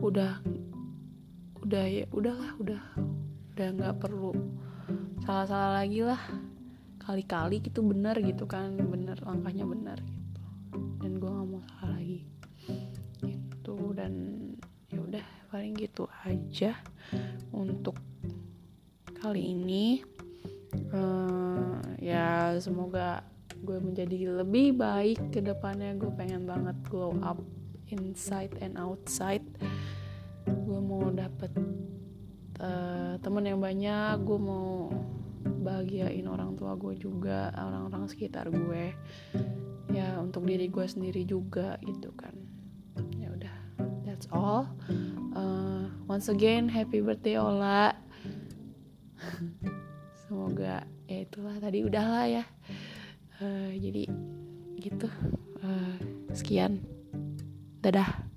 Udah 0.03 0.41
udah 1.59 1.85
ya 1.85 2.05
udahlah 2.15 2.55
udah 2.57 2.81
udah 3.59 3.75
nggak 3.75 3.99
perlu 3.99 4.31
salah-salah 5.27 5.83
lagi 5.83 5.99
lah. 5.99 6.23
Kali-kali 6.95 7.59
gitu 7.59 7.83
benar 7.83 8.15
gitu 8.23 8.47
kan 8.47 8.71
bener 8.79 9.19
langkahnya 9.19 9.67
benar 9.67 9.99
gitu. 9.99 10.41
Dan 11.03 11.19
gue 11.19 11.27
nggak 11.27 11.43
mau 11.43 11.59
salah 11.67 11.99
lagi. 11.99 12.23
Gitu 13.19 13.75
dan 13.99 14.13
ya 14.87 15.03
udah 15.03 15.25
paling 15.51 15.75
gitu 15.75 16.07
aja 16.23 16.71
untuk 17.51 17.99
kali 19.19 19.51
ini. 19.51 20.07
Uh, 20.95 21.83
ya 21.99 22.55
semoga 22.63 23.27
gue 23.59 23.75
menjadi 23.75 24.39
lebih 24.39 24.79
baik 24.79 25.35
ke 25.35 25.43
depannya. 25.43 25.99
Gue 25.99 26.15
pengen 26.15 26.47
banget 26.47 26.79
glow 26.87 27.11
up 27.19 27.43
inside 27.91 28.55
and 28.63 28.79
outside. 28.79 29.43
Gue 30.47 30.79
mau 30.79 31.11
dapet 31.11 31.51
uh, 32.59 33.08
temen 33.19 33.43
yang 33.43 33.59
banyak 33.59 34.23
gue 34.23 34.39
mau 34.39 34.87
bahagiain 35.63 36.23
orang 36.27 36.55
tua 36.55 36.75
gue 36.79 36.95
juga 36.95 37.51
orang-orang 37.55 38.07
sekitar 38.07 38.47
gue. 38.47 38.95
Ya 39.89 40.15
untuk 40.21 40.45
diri 40.45 40.69
gue 40.69 40.85
sendiri 40.85 41.25
juga 41.27 41.75
gitu 41.83 42.15
kan. 42.15 42.33
Ya 43.19 43.31
udah 43.31 43.55
that's 44.07 44.27
all. 44.31 44.71
Uh, 45.35 45.91
once 46.07 46.31
again 46.31 46.71
happy 46.71 47.03
birthday 47.03 47.35
Ola. 47.35 47.95
Semoga 50.27 50.85
ya 51.09 51.25
itulah 51.25 51.57
tadi 51.59 51.83
udahlah 51.83 52.25
ya. 52.29 52.43
Uh, 53.43 53.71
jadi 53.75 54.07
gitu. 54.79 55.07
Uh, 55.59 55.95
sekian. 56.31 56.79
Dadah 57.79 58.28